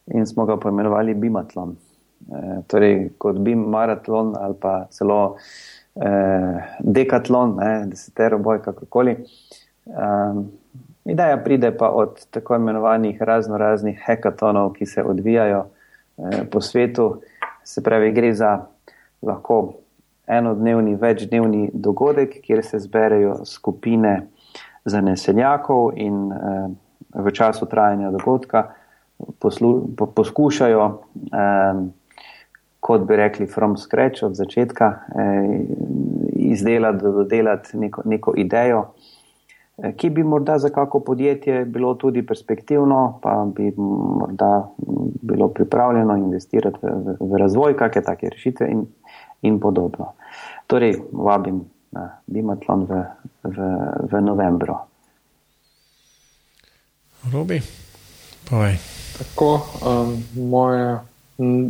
[0.06, 1.76] in smo ga poimenovali Bimatlon.
[2.32, 5.36] Eh, torej, kot Bim maratlon ali pa celo
[6.00, 9.16] eh, dekatlon, ne, desetero boj, kakorkoli.
[9.84, 10.46] Um,
[11.04, 15.66] ideja pride pa od tako imenovanih razno raznih hekatonov, ki se odvijajo
[16.18, 17.20] eh, po svetu.
[17.64, 18.58] Se pravi, gre za
[19.22, 19.74] lahko
[20.26, 24.26] enodnevni, večdnevni dogodek, kjer se zberejo skupine
[24.84, 26.68] zanesenjakov in eh,
[27.14, 28.74] v času trajanja dogodka
[29.38, 31.84] poslu, po, poskušajo, eh,
[32.80, 35.60] kot bi rekli, from scratch, od začetka, eh,
[36.32, 38.86] izdelati, dodelati neko, neko idejo,
[39.78, 44.68] eh, ki bi morda za kako podjetje bilo tudi perspektivno, pa bi morda
[45.22, 48.86] bilo pripravljeno investirati v, v, v razvoj kakšne take rešitve in,
[49.42, 50.12] in podobno.
[50.66, 51.64] Torej, vabim
[51.94, 52.92] na Bimatlon v,
[53.46, 53.56] v,
[54.10, 54.74] v novembru.
[57.32, 57.62] Robi,
[58.50, 58.76] povej.
[59.18, 60.18] Tako, um,
[60.50, 60.98] moje,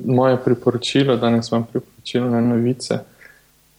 [0.06, 3.04] moje priporočilo, danes imam priporočilo na novice,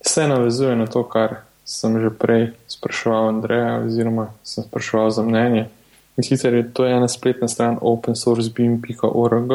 [0.02, 1.36] se navezuje na to, kar
[1.66, 5.66] sem že prej spraševal Andreja, oziroma sem spraševal za mnenje.
[6.18, 9.50] In sicer je to ena spletna stran opensourcebim.org.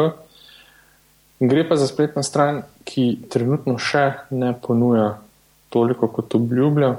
[1.40, 5.22] Gre pa za spletno stran, ki trenutno še ne ponuja
[5.70, 6.96] toliko, kot obljublja.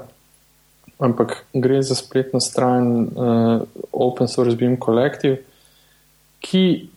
[0.98, 3.62] ampak gre za spletno stran uh,
[3.92, 5.36] Open Source Beam Collective,
[6.40, 6.88] ki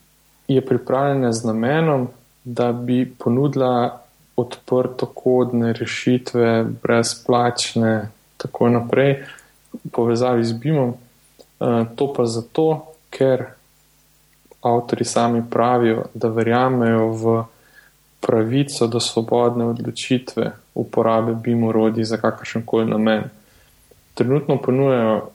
[0.47, 2.07] je pripravljena z namenom,
[2.43, 4.01] da bi ponudila
[4.36, 9.23] odprto kodne rešitve, brezplačne, tako naprej,
[9.73, 10.93] v povezavi z BIM-om.
[10.93, 13.45] Uh, to pa zato, ker
[14.61, 17.43] avtori sami pravijo, da verjamejo v
[18.19, 23.23] pravico do svobodne odločitve uporabe BIM-orodij za kakršen koli namen.
[24.13, 25.30] Trenutno ponujajo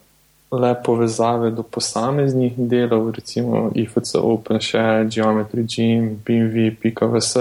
[0.51, 7.37] le povezave do posameznih delov, recimo IFC, OpenShare, Geometry, Gym, BIMV, PKVS,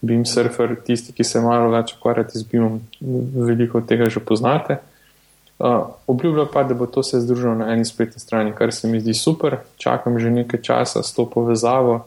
[0.00, 2.80] BIMSurfer, tisti, ki se malo več ukvarjate z BIM-om,
[3.46, 4.78] veliko tega že poznate.
[5.58, 9.00] Uh, Obljublja pa, da bo to se združilo na eni spletni strani, kar se mi
[9.00, 9.58] zdi super.
[9.78, 12.04] Čakam že nekaj časa s to povezavo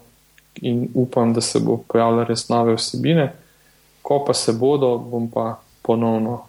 [0.61, 3.31] in upam, da se bo pojavila res nove vsebine.
[4.07, 6.45] Ko pa se bodo, bom pa ponovno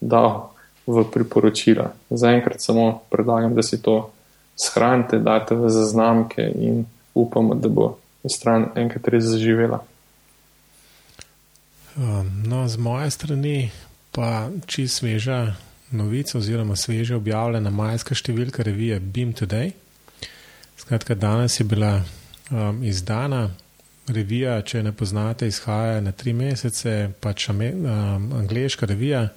[0.00, 0.50] dal
[0.86, 1.92] v priporočila.
[2.10, 4.10] Zaenkrat samo predlagam, da si to
[4.56, 6.84] shranite, date v zaznamke in
[7.14, 7.96] upamo, da bo
[8.28, 9.80] stran enkrat res zaživela.
[11.96, 13.70] Um, no, z moje strani
[14.12, 15.56] pa čist sveža
[15.90, 19.72] novica oziroma sveže objavljena majska številka revije Beam Today.
[20.78, 23.50] Skratka, danes je bila um, izdana
[24.14, 27.60] revija, če ne poznate, izhaja na tri mesece, pač um,
[28.40, 29.28] angliška revija.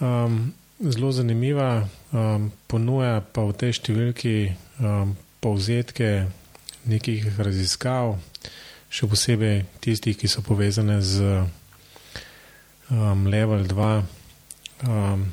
[0.00, 4.36] Um, zelo zanimiva, um, ponuja pa v tej številki
[4.82, 6.26] um, povzetke
[6.90, 8.16] nekih raziskav,
[8.92, 11.44] še posebej tistih, ki so povezane z
[12.90, 13.92] um, level 2
[14.88, 15.30] um,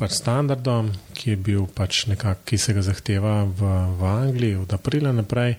[0.00, 4.72] pač standardom, ki je bil pač nekako, ki se ga zahteva v, v Angliji od
[4.72, 5.58] aprila naprej.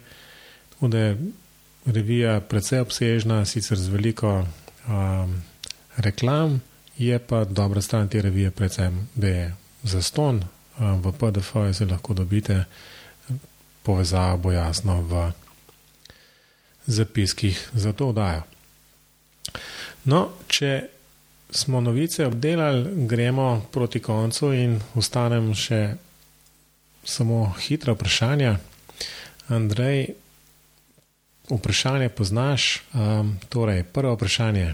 [0.81, 1.17] Tako da je
[1.85, 4.47] revija precej obsežna, sicer z veliko
[4.87, 5.43] um,
[5.97, 6.61] reklam,
[6.97, 10.41] je pa dobra stran te revije, predvsem, da je zaston
[10.79, 12.63] um, v PDF-ju, se lahko dobite,
[13.83, 15.31] povezava bo jasno v
[16.85, 18.41] zapiskih za to oddajo.
[20.05, 20.87] No, če
[21.51, 25.93] smo novice obdelali, gremo proti koncu in ostanem še
[27.05, 28.57] samo hitra vprašanja.
[29.47, 30.07] Andrej,
[31.51, 32.83] vprašanje poznaš.
[32.93, 34.73] Um, torej, prvo vprašanje.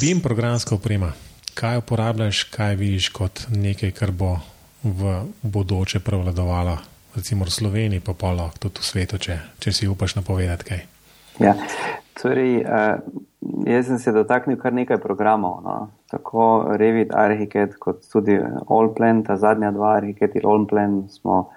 [0.00, 1.12] BIM programska oprema.
[1.54, 4.38] Kaj uporabljaš, kaj vidiš kot nekaj, kar bo
[4.82, 6.76] v bodoče prevladovalo,
[7.16, 10.80] recimo v Sloveniji, pa pa lahko tudi v svetu, če, če si upaš napovedati kaj?
[11.40, 11.54] Ja,
[12.20, 12.98] torej, uh,
[13.66, 15.76] jaz sem se dotaknil kar nekaj programov, no.
[16.10, 18.38] tako Revit, Archicad, kot tudi
[18.68, 21.48] Allplan, ta zadnja dva, Archicad in Allplan, smo,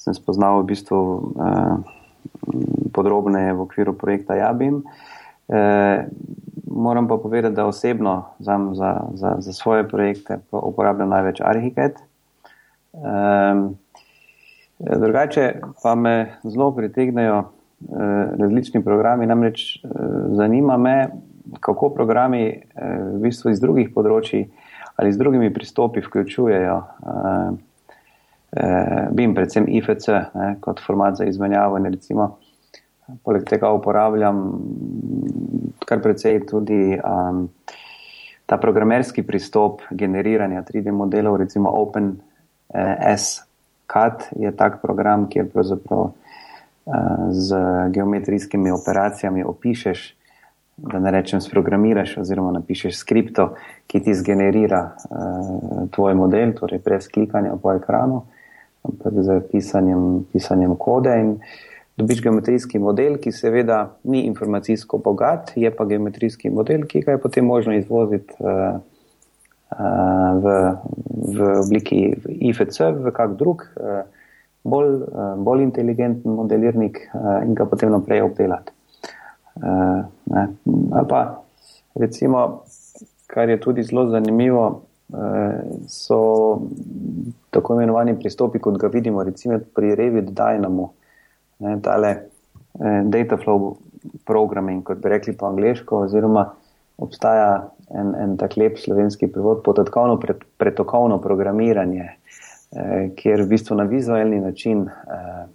[0.00, 0.98] sem spoznal v bistvu
[1.36, 1.94] uh,
[2.92, 4.82] podrobneje v okviru projekta Jabim.
[5.48, 6.06] Uh,
[6.66, 11.92] moram pa povedati, da osebno za, za, za, za svoje projekte uporabljam največ Archicad.
[12.92, 13.76] Um,
[14.78, 17.44] drugače pa me zelo pritegnejo
[17.92, 19.26] Eh, različni programi.
[19.26, 19.88] Namreč eh,
[20.28, 21.08] zanima me,
[21.60, 22.62] kako programi eh,
[23.14, 24.46] v bistvu iz drugih področji
[24.96, 26.76] ali z drugimi pristopi vključujejo
[29.10, 31.78] BIM, predvsem IFC, ne, kot format za izmenjavo.
[31.78, 32.28] Recimo,
[33.26, 34.44] poleg tega uporabljam
[35.84, 37.48] kar precej tudi um,
[38.46, 43.32] ta programerski pristop generiranja 3D modelov, recimo OpenS.
[43.86, 46.12] CAD je tak program, kjer pravzaprav
[47.30, 47.56] z
[47.90, 50.14] geometrijskimi operacijami opišeš,
[50.76, 53.54] da ne rečem, sprogramiraš oziroma napišeš skripto,
[53.86, 58.24] ki ti zgenerira uh, tvoj model, torej brez klikanja po ekranu,
[58.84, 61.36] ampak z pisanjem, pisanjem kode in
[61.96, 67.22] dobiš geometrijski model, ki seveda ni informacijsko bogat, je pa geometrijski model, ki ga je
[67.22, 68.80] potem možno izvoziti uh,
[69.78, 70.56] uh, v,
[71.36, 72.00] v obliki
[72.50, 73.62] IFC, v kak drug.
[73.78, 74.02] Uh,
[74.64, 78.72] bolj, uh, bolj inteligenten modelirnik uh, in ga potem naprej obdelati.
[79.54, 80.02] Uh,
[80.34, 81.44] Ali pa
[81.94, 82.64] recimo,
[83.26, 84.82] kar je tudi zelo zanimivo,
[85.88, 86.18] so
[87.50, 90.88] tako imenovani pristopi, kot ga vidimo recimo pri Revit Dynamo,
[91.58, 92.10] ne, tale
[92.72, 93.76] uh, data flow
[94.24, 96.48] programming, kot bi rekli po angliško, oziroma
[96.96, 100.18] obstaja en, en tak lep slovenski prevod, podatkovno
[100.56, 102.10] pretokovno programiranje.
[102.74, 105.46] Eh, kjer v bistvu na vizualni način eh,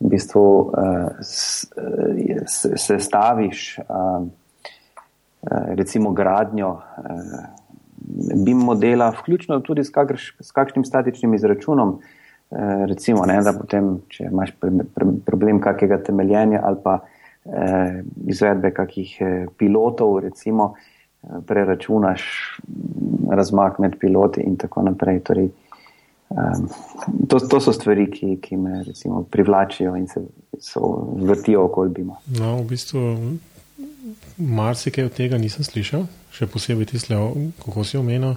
[0.00, 1.08] v bistvu eh,
[2.76, 3.78] se staviš
[5.50, 6.80] recimo gradnjo
[8.44, 11.98] BIM modela, vključno tudi s, kakrš, s kakšnim statičnim izračunom,
[12.88, 14.50] recimo, ne, da potem, če imaš
[15.26, 16.98] problem kakega temeljenja ali pa
[18.26, 19.12] izvedbe kakih
[19.58, 20.74] pilotov, recimo,
[21.46, 22.22] preračunaš
[23.30, 25.20] razmak med piloti in tako naprej.
[25.20, 25.48] Torej,
[26.28, 26.68] um,
[27.28, 30.20] to, to so stvari, ki, ki me recimo, privlačijo in se
[31.16, 32.16] vrtijo okoli Bima.
[32.38, 33.00] No, v bistvu
[34.36, 37.16] marsikaj od tega nisem slišal, še posebej tiste,
[37.64, 38.36] kako si omenil.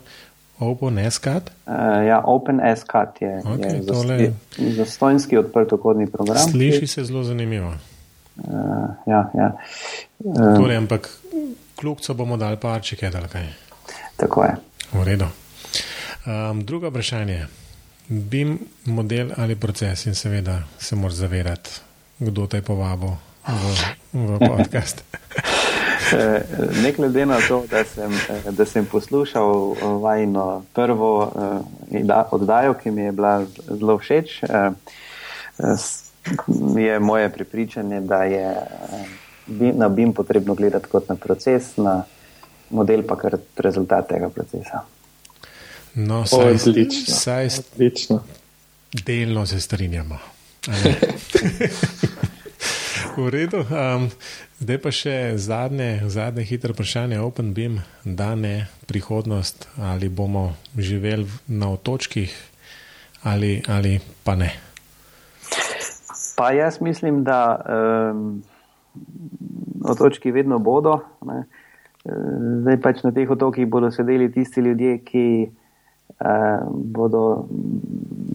[0.59, 1.49] OpenSCAT?
[1.65, 1.73] Uh,
[2.07, 4.17] ja, OpenSCAT je, okay, je tole...
[4.77, 6.37] zastojnski odprtokodni program.
[6.37, 7.73] Sliši se zelo zanimivo.
[8.37, 8.53] Uh,
[9.07, 9.49] ja, ja.
[10.19, 11.09] Uh, torej, ampak
[11.75, 13.47] kljubco bomo dali parčike, da kaj.
[14.17, 14.55] Tako je.
[14.93, 15.25] V redu.
[16.25, 17.47] Um, drugo vprašanje.
[18.07, 21.69] BIM model ali proces in seveda se moraš zavedati,
[22.19, 23.09] kdo te je povabil
[23.47, 23.75] v,
[24.13, 25.03] v podcast.
[26.11, 26.41] Eh,
[26.83, 31.31] ne glede na to, da sem, eh, da sem poslušal vajno prvo
[32.31, 34.43] oddajo, ki mi je bila zelo všeč,
[36.77, 38.55] je moje prepričanje, da je
[39.47, 42.03] na BIM potrebno gledati kot na proces, na
[42.69, 44.83] model pa kot rezultat tega procesa.
[45.93, 47.15] No, saj, odlično.
[47.15, 48.23] Saj, odlično.
[49.05, 50.19] Delno se strinjamo.
[53.17, 53.61] v redu.
[53.69, 54.07] Um,
[54.57, 61.27] zdaj pa še zadnje, zadnje hitro vprašanje, Open Beam, da ne prihodnost, ali bomo živeli
[61.47, 62.33] na otočkih
[63.23, 64.51] ali, ali pa ne.
[66.37, 68.43] Pa jaz mislim, da um,
[69.85, 70.99] otočki vedno bodo.
[71.25, 71.45] Ne.
[72.63, 77.45] Zdaj pač na teh otokih bodo sedeli tisti ljudje, ki uh, bodo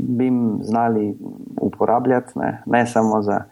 [0.08, 1.12] BIM znali
[1.60, 3.44] uporabljati, ne, ne samo za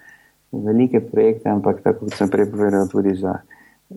[0.65, 3.39] velike projekte, ampak tako kot sem prej povedal, tudi za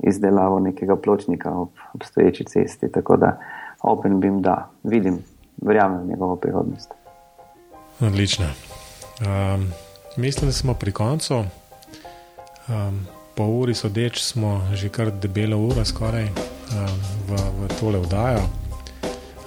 [0.03, 2.91] izdelavo nekega pločnika ob obstoječi cesti.
[2.91, 3.37] Tako da
[3.81, 5.19] Open BIM da, vidim,
[5.61, 6.91] verjamem v njegovo prihodnost.
[8.01, 8.45] Odlično.
[8.45, 9.67] Um,
[10.17, 11.43] mislim, da smo pri koncu.
[12.67, 16.33] Um, po uri sodeč smo že kar debelo uro skoraj um,
[17.27, 18.43] v, v tole vdajo.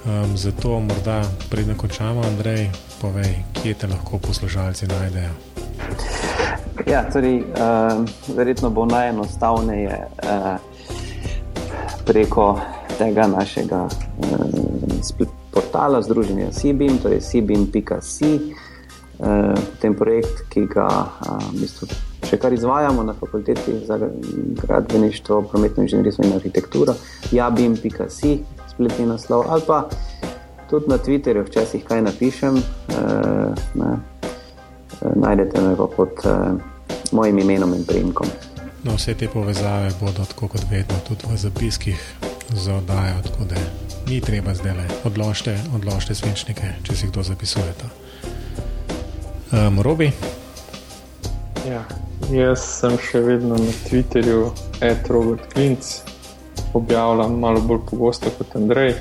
[0.04, 6.31] Um, zato morda predno končamo, Andrej, povej, kje te lahko poslušalci najdejo.
[6.86, 8.04] Ja, torej, uh,
[8.36, 10.56] verjetno bo najenostavneje uh,
[12.06, 12.60] preko
[12.98, 18.54] tega našega uh, portala Združenja Sibim, torej sibim.si.
[19.18, 21.86] Uh, ten projekt, ki ga uh, bistvu,
[22.26, 23.98] še kar izvajamo na fakulteti za
[24.62, 26.96] gradbeništvo, prometno inženirstvo in arhitekturo,
[27.30, 28.40] jabim.si,
[28.72, 29.84] spletni naslov ali pa
[30.70, 32.58] tudi na Twitterju, včasih kaj napišem.
[32.58, 33.94] Uh,
[35.14, 36.58] najdete me pa pod uh,
[37.12, 38.26] mojim imenom in primkom.
[38.82, 42.14] No, vse te povezave bodo, tako kot vedno, tudi v zapiskih
[42.52, 43.56] za oddajo, tako da
[44.08, 47.86] ni treba zdaj le odložite, odložite svinčnike, če si kdo zapisuje to.
[49.52, 50.10] Um, Robi?
[51.68, 51.84] Ja,
[52.32, 54.50] jaz sem še vedno na Twitterju,
[54.82, 56.00] et Robert Klinc,
[56.74, 58.96] objavljam malo bolj pogosto kot Andrej,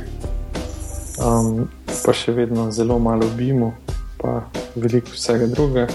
[1.24, 1.66] um,
[2.06, 3.74] pa še vedno zelo malo bimo,
[4.22, 4.44] pa
[4.76, 5.88] veliko vsega drugega.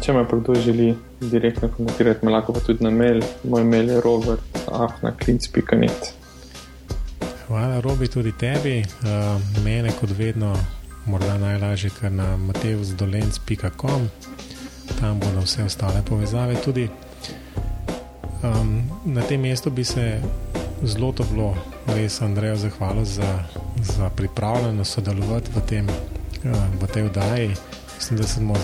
[0.00, 0.94] Če me kdo želi
[1.30, 3.22] direktno kontaktirati, me lahko pa tudi na mail.
[3.44, 6.14] Moj mail je robert.afna.klinc.net.
[7.48, 8.84] Hvala, Robi, tudi tebi.
[9.64, 10.56] Mene kot vedno,
[11.06, 14.08] morda najlažje, kar na matevzdolence.com,
[15.00, 16.54] tam bodo vse ostale povezave.
[16.64, 16.88] Tudi
[18.42, 20.20] um, na tem mestu bi se
[20.82, 21.56] zelo toplo,
[21.86, 23.38] res Andrejo, zahvalil za,
[23.82, 25.86] za pripravljenost sodelovati v tem
[26.80, 27.48] v tej vdaji.
[27.96, 28.54] Mislim, da smo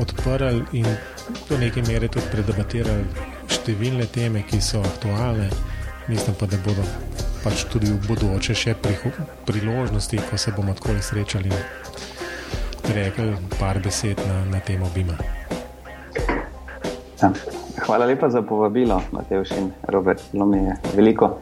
[0.00, 0.86] odprli in
[1.48, 3.04] do neke mere tudi predebatirali
[3.48, 5.48] številne teme, ki so aktualne.
[6.08, 6.84] Mislim pa, da bodo
[7.44, 8.74] pač tudi v bodoče še
[9.46, 11.52] priložnosti, ko se bomo tako srečali,
[12.94, 15.16] rekli par besed na, na temo Bima.
[17.22, 17.32] Ja.
[17.80, 20.20] Hvala lepa za povabilo, Mateoš in Robert.
[20.32, 21.38] Zelo mi je veliko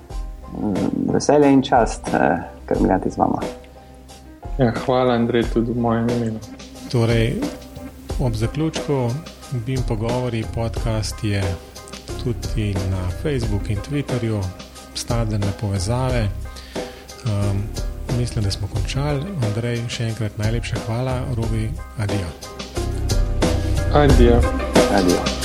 [0.53, 3.43] mm, veselja in čast, eh, kar mi je z vama.
[4.59, 6.39] Ja, hvala, Andrej, tudi v mojem imenu.
[6.93, 7.35] Torej,
[8.21, 9.11] ob zaključku
[9.53, 11.45] BIM pogovori podcast je
[12.25, 14.43] tudi na Facebooku in Twitterju,
[14.95, 16.29] stadene povezave.
[17.25, 17.63] Um,
[18.19, 19.23] mislim, da smo končali.
[19.47, 22.29] Andrej, še enkrat najlepša hvala, Robi, adijo.
[23.93, 24.41] Adijo.
[24.93, 25.38] Adijo.